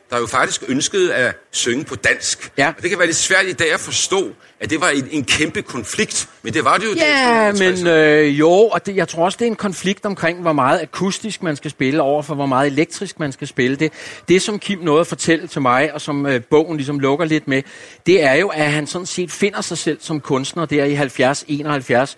der 0.10 0.20
jo 0.20 0.28
faktisk 0.28 0.64
ønskede 0.68 1.14
at 1.14 1.36
synge 1.52 1.84
på 1.84 1.96
dansk. 1.96 2.52
Ja. 2.58 2.74
Og 2.78 2.82
det 2.82 2.90
kan 2.90 3.00
være 3.00 3.08
lidt 3.08 3.18
svært 3.18 3.46
i 3.46 3.54
dag 3.54 3.74
at 3.74 3.80
forstå, 3.80 4.32
at 4.60 4.70
det 4.70 4.82
var 4.82 4.90
en, 4.90 5.08
en 5.12 5.24
kæmpe 5.24 5.62
konflikt, 5.62 6.30
men 6.42 6.54
det 6.54 6.64
var 6.66 6.78
det 6.78 6.86
jo. 6.86 6.94
Ja, 6.96 7.04
der 7.04 7.66
i 7.66 7.72
men 7.72 7.74
60'erne. 7.74 7.90
øh, 7.90 8.40
jo, 8.40 8.50
og 8.50 8.86
det, 8.86 8.96
jeg 8.96 9.08
tror 9.08 9.26
også, 9.26 9.38
det 9.40 9.46
er 9.46 9.50
en 9.50 9.56
konflikt 9.56 10.06
omkring, 10.06 10.42
hvor 10.42 10.54
meget 10.54 10.82
akustisk 10.82 11.44
man 11.44 11.56
skal 11.56 11.72
spille 11.72 12.02
over 12.02 12.22
for, 12.22 12.36
hvor 12.36 12.46
meget 12.46 12.68
elektrisk 12.68 13.20
man 13.20 13.32
skal 13.32 13.48
spille. 13.48 13.76
Det, 13.76 13.94
det 14.28 14.42
som 14.42 14.60
Kim 14.60 14.80
nåede 14.80 15.02
at 15.02 15.08
fortælle 15.08 15.48
til 15.48 15.62
mig, 15.62 15.94
og 15.94 16.02
som 16.02 16.26
øh, 16.26 16.42
bogen 16.42 16.78
ligesom 16.78 17.00
lukker 17.00 17.26
lidt 17.26 17.48
med, 17.48 17.62
det 18.06 18.24
er 18.24 18.34
jo, 18.34 18.48
at 18.48 18.72
han 18.72 18.88
sådan 18.88 19.06
set 19.06 19.32
finder 19.32 19.62
sig 19.62 19.78
selv 19.78 19.98
som 20.02 20.20
kunstner 20.20 20.66
der 20.66 20.86
i 20.86 20.96
70-71. 20.96 22.16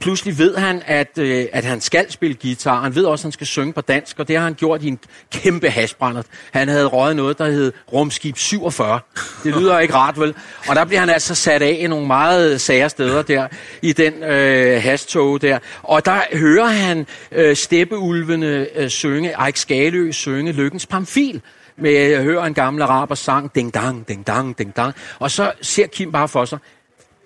Pludselig 0.00 0.38
ved 0.38 0.56
han, 0.56 0.82
at, 0.86 1.18
øh, 1.18 1.46
at 1.52 1.64
han 1.64 1.80
skal 1.80 2.12
spille 2.12 2.36
guitar. 2.42 2.82
Han 2.82 2.94
ved 2.94 3.04
også, 3.04 3.22
at 3.22 3.24
han 3.24 3.32
skal 3.32 3.46
synge 3.46 3.72
på 3.72 3.80
dansk, 3.80 4.18
og 4.18 4.28
det 4.28 4.36
har 4.36 4.44
han 4.44 4.54
gjort 4.54 4.82
i 4.82 4.88
en 4.88 4.98
kæmpe 5.32 5.70
hasbrænder. 5.70 6.22
Han 6.52 6.68
havde 6.68 6.86
røget 6.86 7.16
noget, 7.16 7.31
der 7.38 7.46
hed 7.46 7.72
Rumskib 7.92 8.36
47. 8.36 9.00
Det 9.44 9.56
lyder 9.56 9.78
ikke 9.78 9.94
rart, 9.94 10.20
vel? 10.20 10.34
Og 10.68 10.76
der 10.76 10.84
bliver 10.84 11.00
han 11.00 11.10
altså 11.10 11.34
sat 11.34 11.62
af 11.62 11.78
i 11.80 11.86
nogle 11.86 12.06
meget 12.06 12.60
sære 12.60 12.90
steder 12.90 13.22
der, 13.22 13.46
i 13.82 13.92
den 13.92 14.22
øh, 14.22 14.82
hastog 14.82 15.42
der. 15.42 15.58
Og 15.82 16.04
der 16.04 16.20
hører 16.32 16.66
han 16.66 17.06
øh, 17.32 17.56
steppeulvene 17.56 18.66
øh, 18.76 18.88
synge, 18.88 19.34
Eik 19.46 19.56
Skalø 19.56 20.10
synge 20.10 20.52
Lykkens 20.52 20.86
Pamfil 20.86 21.42
med 21.76 21.92
jeg 21.92 22.22
hører 22.22 22.44
en 22.44 22.54
gammel 22.54 22.82
araber 22.82 23.14
sang, 23.14 23.54
ding 23.54 23.74
dang, 23.74 24.08
ding 24.08 24.26
dang, 24.26 24.58
ding 24.58 24.76
dang. 24.76 24.94
Og 25.18 25.30
så 25.30 25.52
ser 25.62 25.86
Kim 25.86 26.12
bare 26.12 26.28
for 26.28 26.44
sig, 26.44 26.58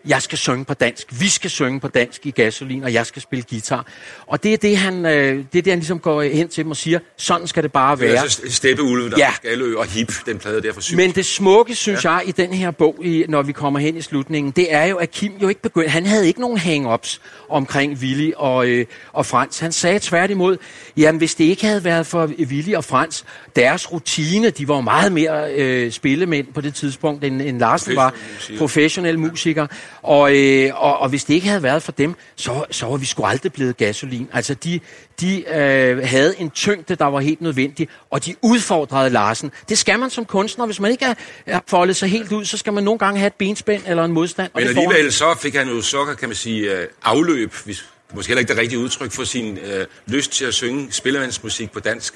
jeg 0.07 0.23
skal 0.23 0.39
synge 0.39 0.65
på 0.65 0.75
dansk, 0.75 1.07
vi 1.21 1.29
skal 1.29 1.51
synge 1.51 1.81
på 1.81 1.89
dansk 1.89 2.27
i 2.27 2.31
gasolin, 2.31 2.83
og 2.85 2.93
jeg 2.93 3.07
skal 3.07 3.23
spille 3.23 3.45
guitar. 3.51 3.87
Og 4.27 4.43
det 4.43 4.53
er 4.53 4.57
det, 4.57 4.77
han, 4.77 5.07
øh, 5.07 5.13
det 5.53 5.59
er 5.59 5.63
det, 5.63 5.67
han 5.67 5.79
ligesom 5.79 5.99
går 5.99 6.23
hen 6.23 6.49
til 6.49 6.65
dem 6.65 6.71
og 6.71 6.77
siger, 6.77 6.99
sådan 7.17 7.47
skal 7.47 7.63
det 7.63 7.73
bare 7.73 7.97
Det 7.97 8.03
er 8.05 8.13
være. 8.13 8.23
altså 8.23 8.43
Steppeulve, 8.51 9.11
der 9.11 9.17
Ja. 9.19 9.33
Skalø 9.35 9.77
og 9.79 9.87
Hip, 9.87 10.13
den 10.27 10.39
plade 10.39 10.63
der 10.63 10.73
fra 10.73 10.81
syv. 10.81 10.97
Men 10.97 11.11
det 11.11 11.27
smukke, 11.27 11.75
synes 11.75 12.05
ja. 12.05 12.13
jeg, 12.13 12.23
i 12.29 12.33
den 12.33 12.53
her 12.53 12.71
bog, 12.71 12.97
i, 13.03 13.25
når 13.29 13.43
vi 13.43 13.53
kommer 13.53 13.81
hen 13.81 13.97
i 13.97 14.03
slutningen, 14.03 14.51
det 14.57 14.75
er 14.75 14.85
jo, 14.85 14.97
at 14.97 15.11
Kim 15.11 15.33
jo 15.43 15.49
ikke 15.49 15.63
begyndte, 15.63 15.91
han 15.91 16.07
havde 16.07 16.27
ikke 16.27 16.41
nogen 16.41 16.59
hang-ups 16.59 17.21
omkring 17.49 17.93
Willy 17.99 18.33
og, 18.37 18.69
øh, 18.69 18.87
og 19.13 19.27
Frans. 19.27 19.59
Han 19.59 19.73
sagde 19.73 19.99
tværtimod, 20.03 20.57
jamen 20.97 21.19
hvis 21.19 21.35
det 21.35 21.45
ikke 21.45 21.67
havde 21.67 21.85
været 21.85 22.07
for 22.07 22.27
Willy 22.39 22.75
og 22.75 22.85
Frans, 22.85 23.25
deres 23.57 23.93
rutine, 23.93 24.51
de 24.51 24.69
var 24.69 24.75
jo 24.75 24.81
meget 24.81 25.13
mere 25.13 25.53
øh, 25.55 25.93
spillemænd 25.93 26.47
på 26.55 26.61
det 26.61 26.75
tidspunkt, 26.75 27.25
end, 27.25 27.43
end 27.43 27.59
Larsen 27.59 27.97
var, 27.97 28.15
Professionelle 28.59 29.21
musikere. 29.21 29.69
Og, 30.07 30.37
øh, 30.37 30.71
og, 30.75 30.99
og 30.99 31.09
hvis 31.09 31.25
det 31.25 31.35
ikke 31.35 31.49
havde 31.49 31.63
været 31.63 31.83
for 31.83 31.93
dem, 31.93 32.15
så, 32.37 32.65
så 32.71 32.87
var 32.87 32.97
vi 32.97 33.07
sgu 33.07 33.25
aldrig 33.25 33.53
blevet 33.53 33.77
gasolin. 33.77 34.29
Altså 34.33 34.55
de, 34.55 34.81
de 35.21 35.45
øh, 35.49 35.99
havde 36.09 36.35
en 36.39 36.51
tyngde, 36.51 36.95
der 36.95 37.05
var 37.05 37.21
helt 37.21 37.41
nødvendig, 37.41 37.89
og 38.11 38.27
de 38.27 38.35
udfordrede 38.43 39.11
Larsen. 39.11 39.51
Det 39.69 39.79
skal 39.79 39.99
man 39.99 40.11
som 40.11 40.25
kunstner. 40.25 40.67
Hvis 40.67 40.81
man 40.81 40.91
ikke 40.91 41.05
er, 41.05 41.15
er 41.47 41.61
foldet 41.69 41.97
sig 41.97 42.09
helt 42.09 42.33
ud, 42.33 42.45
så 42.45 42.57
skal 42.57 42.73
man 42.73 42.85
nogle 42.85 42.99
gange 42.99 43.19
have 43.19 43.27
et 43.27 43.35
benspænd 43.35 43.83
eller 43.87 44.05
en 44.05 44.13
modstand. 44.13 44.51
Men 44.55 44.67
alligevel 44.67 45.13
så 45.13 45.35
fik 45.41 45.55
han 45.55 45.69
jo 45.69 45.81
så, 45.81 46.05
kan 46.19 46.29
man 46.29 46.37
sige, 46.37 46.73
øh, 46.73 46.87
afløb, 47.05 47.55
hvis, 47.65 47.85
måske 48.15 48.31
heller 48.31 48.41
ikke 48.41 48.53
det 48.53 48.61
rigtige 48.61 48.79
udtryk 48.79 49.13
for 49.13 49.25
sin 49.25 49.59
øh, 49.59 49.87
lyst 50.07 50.33
til 50.33 50.45
at 50.45 50.55
synge 50.55 50.89
spillemandsmusik 50.91 51.71
på 51.71 51.81
dansk. 51.81 52.15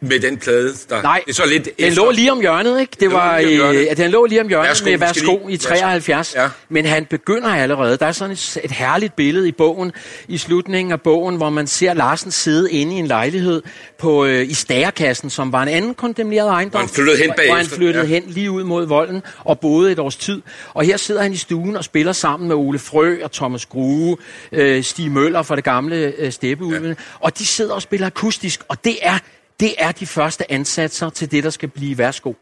Med 0.00 0.20
den 0.20 0.36
plade? 0.36 0.74
Der, 0.90 1.02
Nej, 1.02 1.22
det 1.26 1.30
er 1.30 1.34
så 1.34 1.46
lidt 1.46 1.64
den 1.64 1.72
efter. 1.78 2.04
lå 2.04 2.10
lige 2.10 2.32
om 2.32 2.40
hjørnet, 2.40 2.80
ikke? 2.80 2.92
Det 3.00 3.08
lå 3.10 3.16
var, 3.16 3.38
om 3.38 3.44
hjørnet. 3.48 3.88
øh, 3.90 3.96
den 3.96 4.10
lå 4.10 4.24
lige 4.26 4.40
om 4.40 4.48
hjørnet 4.48 4.68
Værsgo, 4.68 4.84
med 4.90 4.98
Værsgo 4.98 5.38
lige- 5.46 5.54
i 5.54 5.56
73. 5.56 6.34
Ja. 6.36 6.48
Men 6.68 6.86
han 6.86 7.04
begynder 7.04 7.48
allerede. 7.48 7.96
Der 7.96 8.06
er 8.06 8.12
sådan 8.12 8.32
et, 8.32 8.58
et 8.64 8.70
herligt 8.70 9.16
billede 9.16 9.48
i 9.48 9.52
bogen, 9.52 9.92
i 10.28 10.38
slutningen 10.38 10.92
af 10.92 11.00
bogen, 11.00 11.36
hvor 11.36 11.50
man 11.50 11.66
ser 11.66 11.94
Larsen 11.94 12.30
sidde 12.30 12.72
inde 12.72 12.94
i 12.96 12.98
en 12.98 13.06
lejlighed 13.06 13.62
på, 13.98 14.24
øh, 14.24 14.48
i 14.50 14.54
Stærekassen, 14.54 15.30
som 15.30 15.52
var 15.52 15.62
en 15.62 15.68
anden 15.68 15.94
kondemneret 15.94 16.48
ejendom. 16.48 16.70
Hvor 16.70 16.80
han 16.80 16.88
flyttede 16.88 17.16
hen 17.18 17.26
Hvor 17.26 17.42
han 17.42 17.54
bagefter, 17.56 17.76
flyttede 17.76 18.04
ja. 18.06 18.08
hen 18.08 18.22
lige 18.26 18.50
ud 18.50 18.64
mod 18.64 18.86
volden 18.86 19.22
og 19.44 19.60
boede 19.60 19.92
et 19.92 19.98
års 19.98 20.16
tid. 20.16 20.42
Og 20.74 20.84
her 20.84 20.96
sidder 20.96 21.22
han 21.22 21.32
i 21.32 21.36
stuen 21.36 21.76
og 21.76 21.84
spiller 21.84 22.12
sammen 22.12 22.48
med 22.48 22.56
Ole 22.56 22.78
Frø 22.78 23.16
og 23.22 23.32
Thomas 23.32 23.66
Grue, 23.66 24.16
øh, 24.52 24.82
Stig 24.84 25.10
Møller 25.10 25.42
fra 25.42 25.56
det 25.56 25.64
gamle 25.64 26.12
øh, 26.18 26.32
Steppeulven. 26.32 26.84
Ja. 26.86 26.94
Og 27.20 27.38
de 27.38 27.46
sidder 27.46 27.74
og 27.74 27.82
spiller 27.82 28.06
akustisk, 28.06 28.60
og 28.68 28.84
det 28.84 28.96
er, 29.02 29.18
det 29.60 29.74
er 29.78 29.92
de 29.92 30.06
første 30.06 30.52
ansatser 30.52 31.10
til 31.10 31.30
det, 31.30 31.44
der 31.44 31.50
skal 31.50 31.68
blive 31.68 31.98
værsgo. 31.98 32.32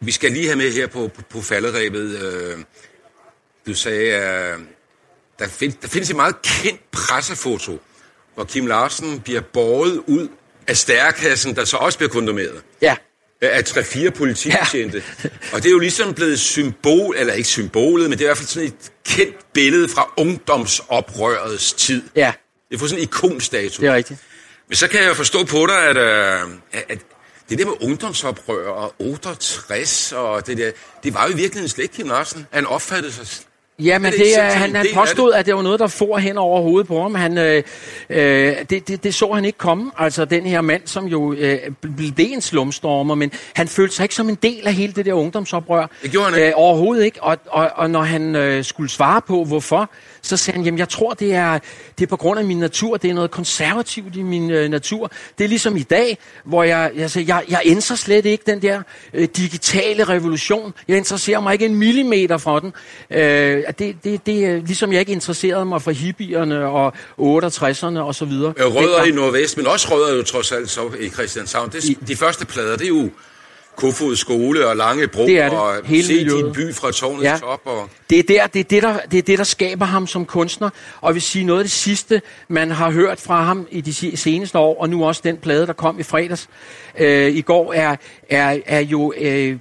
Vi 0.00 0.12
skal 0.12 0.32
lige 0.32 0.46
have 0.46 0.56
med 0.56 0.72
her 0.72 0.86
på, 0.86 1.08
på, 1.14 1.22
på 1.30 1.40
falderæbet. 1.40 2.18
Øh, 2.22 2.58
du 3.66 3.74
sagde, 3.74 4.12
at 4.14 4.58
der, 5.38 5.48
find, 5.48 5.72
der 5.82 5.88
findes 5.88 6.10
et 6.10 6.16
meget 6.16 6.42
kendt 6.42 6.90
pressefoto, 6.90 7.78
hvor 8.34 8.44
Kim 8.44 8.66
Larsen 8.66 9.20
bliver 9.20 9.40
båret 9.40 10.02
ud 10.06 10.28
af 10.66 10.76
stærkassen, 10.76 11.56
der 11.56 11.64
så 11.64 11.76
også 11.76 11.98
bliver 11.98 12.10
kondemneret. 12.10 12.62
Ja, 12.82 12.96
af 13.42 13.62
3-4 13.62 14.10
politibetjente. 14.10 15.02
Ja. 15.24 15.28
og 15.52 15.62
det 15.62 15.66
er 15.66 15.72
jo 15.72 15.78
ligesom 15.78 16.14
blevet 16.14 16.40
symbol, 16.40 17.16
eller 17.18 17.32
ikke 17.34 17.48
symbolet, 17.48 18.10
men 18.10 18.18
det 18.18 18.24
er 18.24 18.26
i 18.26 18.28
hvert 18.28 18.38
fald 18.38 18.48
sådan 18.48 18.68
et 18.68 18.92
kendt 19.04 19.52
billede 19.52 19.88
fra 19.88 20.12
ungdomsoprørets 20.16 21.72
tid. 21.72 22.02
ja, 22.16 22.32
Det 22.70 22.80
får 22.80 22.86
sådan 22.86 22.98
en 22.98 23.02
ikonstatus. 23.02 23.76
det 23.76 23.88
er 23.88 23.94
rigtigt. 23.94 24.20
Men 24.70 24.76
så 24.76 24.88
kan 24.88 25.00
jeg 25.00 25.08
jo 25.08 25.14
forstå 25.14 25.44
på 25.44 25.66
dig, 25.66 25.88
at, 25.88 25.96
øh, 25.96 26.48
at 26.88 26.98
det 27.48 27.58
der 27.58 27.64
med 27.64 27.74
ungdomsoprør 27.80 28.68
og 28.68 28.94
68 28.98 30.12
og 30.12 30.46
det 30.46 30.58
der, 30.58 30.70
det 31.04 31.14
var 31.14 31.26
jo 31.26 31.32
i 31.32 31.36
virkeligheden 31.36 31.68
slet 31.68 31.82
ikke 31.82 31.94
Kim 31.94 32.08
Larsen. 32.08 32.46
Han 32.50 32.66
opfattede 32.66 33.12
sig... 33.12 33.46
Ja, 33.78 33.98
men 33.98 34.12
det 34.12 34.20
det 34.20 34.38
er, 34.38 34.50
han, 34.50 34.74
han 34.74 34.86
påstod, 34.94 35.32
at 35.32 35.46
det 35.46 35.54
var 35.54 35.62
noget, 35.62 35.80
der 35.80 35.86
for 35.86 36.18
hen 36.18 36.38
over 36.38 36.62
hovedet 36.62 36.86
på 36.86 37.02
ham. 37.02 37.14
Han, 37.14 37.38
øh, 37.38 37.62
øh, 38.10 38.56
det, 38.70 38.88
det, 38.88 39.04
det 39.04 39.14
så 39.14 39.32
han 39.32 39.44
ikke 39.44 39.58
komme. 39.58 39.90
Altså 39.98 40.24
den 40.24 40.46
her 40.46 40.60
mand, 40.60 40.82
som 40.84 41.06
jo 41.06 41.32
øh, 41.32 41.58
blev 41.96 42.12
en 42.18 42.40
slumstormer, 42.40 43.14
men 43.14 43.32
han 43.54 43.68
følte 43.68 43.94
sig 43.94 44.04
ikke 44.04 44.14
som 44.14 44.28
en 44.28 44.34
del 44.34 44.66
af 44.66 44.74
hele 44.74 44.92
det 44.92 45.06
der 45.06 45.12
ungdomsoprør. 45.12 45.86
Det 46.02 46.10
gjorde 46.10 46.30
han 46.30 46.34
ikke. 46.34 46.48
Øh, 46.48 46.52
overhovedet 46.56 47.04
ikke. 47.04 47.22
Og, 47.22 47.38
og, 47.46 47.70
og 47.74 47.90
når 47.90 48.02
han 48.02 48.36
øh, 48.36 48.64
skulle 48.64 48.90
svare 48.90 49.22
på, 49.22 49.44
hvorfor, 49.44 49.90
så 50.22 50.36
sagde 50.36 50.56
han, 50.56 50.64
jamen 50.64 50.78
jeg 50.78 50.88
tror, 50.88 51.14
det 51.14 51.34
er, 51.34 51.58
det 51.98 52.04
er 52.04 52.08
på 52.08 52.16
grund 52.16 52.40
af 52.40 52.46
min 52.46 52.58
natur. 52.58 52.96
Det 52.96 53.10
er 53.10 53.14
noget 53.14 53.30
konservativt 53.30 54.16
i 54.16 54.22
min 54.22 54.50
øh, 54.50 54.68
natur. 54.68 55.10
Det 55.38 55.44
er 55.44 55.48
ligesom 55.48 55.76
i 55.76 55.82
dag, 55.82 56.18
hvor 56.44 56.62
jeg, 56.62 56.90
jeg, 56.96 57.10
siger, 57.10 57.24
jeg, 57.26 57.44
jeg 57.48 57.60
ændrer 57.64 57.96
slet 57.96 58.26
ikke 58.26 58.44
den 58.46 58.62
der 58.62 58.82
øh, 59.14 59.28
digitale 59.36 60.04
revolution. 60.04 60.74
Jeg 60.88 60.96
interesserer 60.96 61.40
mig 61.40 61.52
ikke 61.52 61.66
en 61.66 61.74
millimeter 61.74 62.38
for 62.38 62.58
den. 62.58 62.72
Øh, 63.10 63.62
det, 63.78 63.96
det, 64.04 64.26
det 64.26 64.46
er 64.46 64.56
ligesom 64.56 64.92
jeg 64.92 65.00
ikke 65.00 65.12
interesserede 65.12 65.64
mig 65.64 65.82
for 65.82 65.90
hippierne 65.90 66.66
og 66.66 66.92
68'erne 67.18 67.98
og 67.98 68.14
så 68.14 68.24
videre. 68.24 68.54
Øh, 68.56 68.66
Rødder 68.66 69.04
i 69.04 69.10
Nordvest, 69.10 69.56
men 69.56 69.66
også 69.66 69.88
rødder 69.94 70.16
jo 70.16 70.22
trods 70.22 70.52
alt 70.52 70.70
så 70.70 70.90
i 71.00 71.08
Christianshavn. 71.08 71.70
Det, 71.72 72.08
de 72.08 72.16
første 72.16 72.46
plader, 72.46 72.76
det 72.76 72.84
er 72.84 72.88
jo 72.88 73.10
Kofod 73.76 74.16
skole 74.16 74.66
og 74.66 74.76
Lange 74.76 75.06
Bro 75.08 75.26
Det 75.26 75.38
er 75.38 75.48
det. 75.48 75.58
og 75.58 75.74
Hele 75.84 76.04
Se 76.04 76.12
din 76.18 76.26
miljøet. 76.26 76.52
by 76.52 76.74
fra 76.74 76.92
tårnets 76.92 77.24
Ja. 77.24 77.36
top. 77.40 77.60
Og, 77.64 77.88
Det 78.10 78.18
er, 78.18 78.22
der, 78.22 78.46
det, 78.46 78.60
er 78.60 78.64
det, 78.64 78.82
der, 78.82 78.98
det 79.10 79.18
er 79.18 79.22
det, 79.22 79.38
der 79.38 79.44
skaber 79.44 79.84
ham 79.84 80.06
som 80.06 80.26
kunstner. 80.26 80.70
Og 81.00 81.14
vil 81.14 81.22
sige, 81.22 81.44
noget 81.44 81.60
af 81.60 81.64
det 81.64 81.72
sidste, 81.72 82.22
man 82.48 82.70
har 82.70 82.90
hørt 82.90 83.20
fra 83.20 83.42
ham 83.44 83.66
i 83.70 83.80
de 83.80 84.16
seneste 84.16 84.58
år, 84.58 84.80
og 84.80 84.90
nu 84.90 85.04
også 85.04 85.20
den 85.24 85.36
plade, 85.36 85.66
der 85.66 85.72
kom 85.72 86.00
i 86.00 86.02
fredags 86.02 86.48
øh, 86.98 87.36
i 87.36 87.40
går, 87.40 87.72
er, 87.72 87.96
er, 88.30 88.58
er 88.66 88.80
jo, 88.80 89.12
øh, 89.18 89.56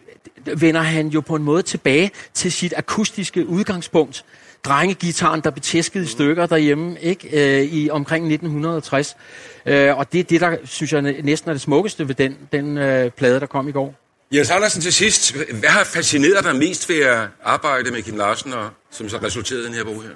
vender 0.56 0.82
han 0.82 1.08
jo 1.08 1.22
på 1.22 1.36
en 1.36 1.43
måde 1.43 1.62
tilbage 1.62 2.12
til 2.34 2.52
sit 2.52 2.74
akustiske 2.78 3.48
udgangspunkt. 3.48 4.26
Drengegitaren, 4.63 5.41
der 5.41 5.50
blev 5.50 5.62
tæsket 5.62 6.04
i 6.04 6.08
stykker 6.08 6.45
derhjemme 6.45 7.00
ikke? 7.02 7.60
Øh, 7.60 7.63
i 7.63 7.89
omkring 7.89 8.26
1960. 8.26 9.17
Øh, 9.65 9.98
og 9.98 10.12
det 10.12 10.19
er 10.19 10.24
det, 10.24 10.41
der 10.41 10.58
synes 10.63 10.93
jeg 10.93 11.02
næsten 11.02 11.50
er 11.50 11.54
det 11.54 11.62
smukkeste 11.62 12.08
ved 12.08 12.15
den, 12.15 12.38
den 12.52 12.78
øh, 12.78 13.12
plade, 13.12 13.39
der 13.39 13.45
kom 13.45 13.67
i 13.67 13.72
går. 13.72 13.95
Jens 14.32 14.50
Andersen 14.50 14.82
til 14.82 14.93
sidst, 14.93 15.36
hvad 15.36 15.69
har 15.69 15.84
fascineret 15.84 16.43
dig 16.43 16.56
mest 16.56 16.89
ved 16.89 17.02
at 17.02 17.28
arbejde 17.43 17.91
med 17.91 18.02
Kim 18.02 18.17
Larsen, 18.17 18.54
og, 18.54 18.69
som 18.91 19.10
så 19.10 19.17
resulterede 19.17 19.63
i 19.63 19.65
den 19.65 19.74
her 19.74 19.84
bog 19.84 20.04
her? 20.04 20.10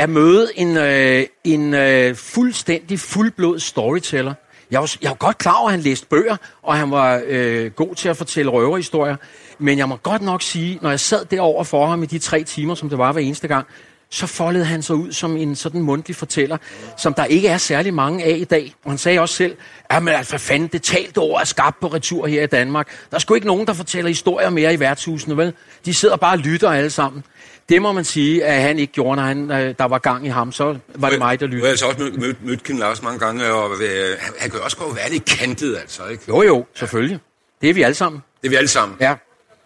at 0.00 0.10
møde 0.10 0.50
en, 0.56 0.76
øh, 0.76 1.26
en 1.44 1.74
øh, 1.74 2.14
fuldstændig 2.14 3.00
fuldblod 3.00 3.58
storyteller. 3.58 4.34
Jeg 4.70 4.80
var, 4.80 4.96
jeg 5.02 5.08
var 5.08 5.16
godt 5.16 5.38
klar 5.38 5.54
over, 5.54 5.68
at 5.68 5.72
han 5.72 5.80
læste 5.80 6.06
bøger, 6.06 6.36
og 6.62 6.76
han 6.76 6.90
var 6.90 7.22
øh, 7.26 7.70
god 7.70 7.94
til 7.94 8.08
at 8.08 8.16
fortælle 8.16 8.50
røverhistorier. 8.50 9.16
Men 9.58 9.78
jeg 9.78 9.88
må 9.88 9.96
godt 9.96 10.22
nok 10.22 10.42
sige, 10.42 10.78
når 10.82 10.90
jeg 10.90 11.00
sad 11.00 11.24
derovre 11.24 11.64
for 11.64 11.86
ham 11.86 12.02
i 12.02 12.06
de 12.06 12.18
tre 12.18 12.44
timer, 12.44 12.74
som 12.74 12.88
det 12.88 12.98
var 12.98 13.12
hver 13.12 13.22
eneste 13.22 13.48
gang, 13.48 13.66
så 14.10 14.26
foldede 14.26 14.64
han 14.64 14.82
sig 14.82 14.96
ud 14.96 15.12
som 15.12 15.36
en 15.36 15.56
sådan 15.56 15.82
mundtlig 15.82 16.16
fortæller, 16.16 16.56
som 16.96 17.14
der 17.14 17.24
ikke 17.24 17.48
er 17.48 17.58
særlig 17.58 17.94
mange 17.94 18.24
af 18.24 18.36
i 18.36 18.44
dag. 18.44 18.74
Og 18.84 18.90
han 18.90 18.98
sagde 18.98 19.20
også 19.20 19.34
selv, 19.34 19.56
at 19.90 20.02
men 20.02 20.14
altså, 20.14 20.30
for 20.30 20.38
fanden, 20.38 20.68
det 20.68 20.82
talte 20.82 21.18
ord 21.18 21.40
er 21.40 21.44
skabt 21.44 21.80
på 21.80 21.86
retur 21.86 22.26
her 22.26 22.42
i 22.42 22.46
Danmark. 22.46 22.88
Der 23.10 23.16
er 23.16 23.18
sgu 23.18 23.34
ikke 23.34 23.46
nogen, 23.46 23.66
der 23.66 23.72
fortæller 23.72 24.08
historier 24.08 24.50
mere 24.50 24.74
i 24.74 24.80
værtshusene, 24.80 25.36
vel? 25.36 25.52
De 25.84 25.94
sidder 25.94 26.16
bare 26.16 26.32
og 26.32 26.38
lytter 26.38 26.70
alle 26.70 26.90
sammen. 26.90 27.24
Det 27.70 27.82
må 27.82 27.92
man 27.92 28.04
sige, 28.04 28.44
at 28.44 28.62
han 28.62 28.78
ikke 28.78 28.92
gjorde, 28.92 29.16
når 29.16 29.22
han, 29.22 29.50
øh, 29.50 29.74
der 29.78 29.84
var 29.84 29.98
gang 29.98 30.26
i 30.26 30.28
ham. 30.28 30.52
Så 30.52 30.76
var 30.94 31.10
det 31.10 31.18
mig, 31.18 31.40
der 31.40 31.46
har 31.46 31.50
lyttede. 31.52 31.70
altså 31.70 31.86
også 31.86 31.98
mødt, 32.02 32.20
mødt, 32.20 32.44
mødt 32.46 32.64
Kim 32.64 32.78
Larsen 32.78 33.04
mange 33.04 33.18
gange, 33.18 33.44
og 33.52 33.70
øh, 33.82 33.88
han, 34.20 34.32
han 34.38 34.50
kan 34.50 34.60
også 34.60 34.76
gå 34.76 34.84
og 34.84 34.96
være 34.96 35.10
lidt 35.10 35.24
kantet, 35.24 35.76
altså, 35.76 36.02
ikke? 36.06 36.22
Jo, 36.28 36.42
jo, 36.42 36.64
selvfølgelig. 36.74 37.18
Det 37.60 37.70
er 37.70 37.74
vi 37.74 37.82
alle 37.82 37.94
sammen. 37.94 38.22
Det 38.42 38.46
er 38.48 38.50
vi 38.50 38.56
alle 38.56 38.68
sammen. 38.68 38.96
Ja. 39.00 39.14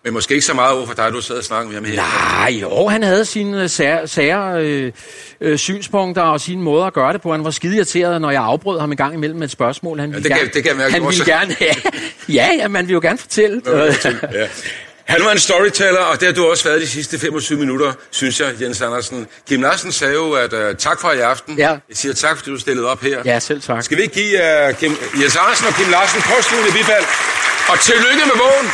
Men 0.04 0.12
måske 0.12 0.34
ikke 0.34 0.46
så 0.46 0.54
meget 0.54 0.76
over 0.76 0.86
for 0.86 0.94
dig, 0.94 1.12
du 1.12 1.20
sad 1.20 1.36
og 1.36 1.44
snakkede 1.44 1.68
med 1.68 1.74
ham 1.76 1.84
her. 1.84 1.96
Nej, 2.40 2.50
jo, 2.60 2.86
han 2.88 3.02
havde 3.02 3.24
sine 3.24 3.68
sære, 3.68 4.08
sære 4.08 4.62
øh, 4.64 4.92
øh, 5.40 5.58
synspunkter 5.58 6.22
og 6.22 6.40
sine 6.40 6.62
måder 6.62 6.84
at 6.84 6.92
gøre 6.92 7.12
det 7.12 7.20
på. 7.20 7.32
Han 7.32 7.44
var 7.44 7.50
skide 7.50 7.76
irriteret, 7.76 8.20
når 8.20 8.30
jeg 8.30 8.42
afbrød 8.42 8.80
ham 8.80 8.90
en 8.90 8.96
gang 8.96 9.14
imellem 9.14 9.38
med 9.38 9.44
et 9.46 9.50
spørgsmål. 9.50 10.00
Han 10.00 10.10
ville 10.10 10.22
det 10.22 10.30
kan- 10.30 10.38
gerne, 10.38 10.50
det 10.54 10.62
kan 10.62 10.70
jeg 10.70 10.76
mærke 10.76 10.92
han 10.92 11.02
også. 11.02 11.24
ville 11.24 11.38
gerne, 11.38 11.56
ja, 11.60 11.74
ja, 12.42 12.50
ja, 12.62 12.68
man 12.68 12.86
vil 12.88 12.92
jo 12.92 13.00
gerne 13.00 13.18
fortælle. 13.18 13.62
Ja. 13.66 13.92
Han 15.04 15.24
var 15.24 15.32
en 15.32 15.38
storyteller, 15.38 16.00
og 16.00 16.20
det 16.20 16.28
har 16.28 16.34
du 16.34 16.46
også 16.46 16.64
været 16.64 16.80
de 16.80 16.86
sidste 16.86 17.18
25 17.18 17.58
minutter, 17.58 17.92
synes 18.10 18.40
jeg, 18.40 18.54
Jens 18.60 18.80
Andersen. 18.82 19.26
Kim 19.48 19.62
Larsen 19.62 19.92
sagde 19.92 20.14
jo, 20.14 20.32
at 20.32 20.52
uh, 20.52 20.76
tak 20.78 21.00
for 21.00 21.10
i 21.12 21.18
aften. 21.20 21.58
Ja. 21.58 21.70
Jeg 21.70 21.96
siger 21.96 22.12
tak, 22.14 22.36
fordi 22.36 22.50
du 22.50 22.58
stillede 22.58 22.88
op 22.88 23.00
her. 23.00 23.22
ja, 23.24 23.38
selv 23.38 23.60
tak. 23.60 23.82
Skal 23.82 23.96
vi 23.96 24.02
ikke 24.02 24.14
give 24.14 24.34
uh, 24.68 24.74
Kim, 24.78 24.92
Jens 25.22 25.36
Andersen 25.36 25.66
og 25.66 25.74
Kim 25.74 25.90
Larsen 25.90 26.20
påstående 26.22 26.72
bifald? 26.72 27.04
Og 27.68 27.80
tillykke 27.80 28.22
med 28.30 28.36
bogen! 28.38 28.66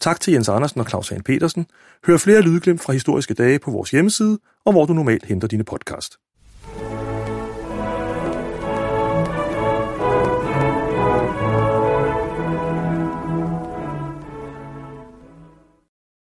Tak 0.00 0.20
til 0.20 0.32
Jens 0.32 0.48
Andersen 0.48 0.80
og 0.80 0.86
Claus 0.88 1.08
Hagen 1.08 1.22
Petersen. 1.22 1.66
Hør 2.06 2.16
flere 2.16 2.40
lydglimt 2.40 2.82
fra 2.82 2.92
historiske 2.92 3.34
dage 3.34 3.58
på 3.58 3.70
vores 3.70 3.90
hjemmeside, 3.90 4.38
og 4.66 4.72
hvor 4.72 4.84
du 4.86 4.92
normalt 4.92 5.24
henter 5.24 5.48
dine 5.48 5.64
podcast. 5.64 6.16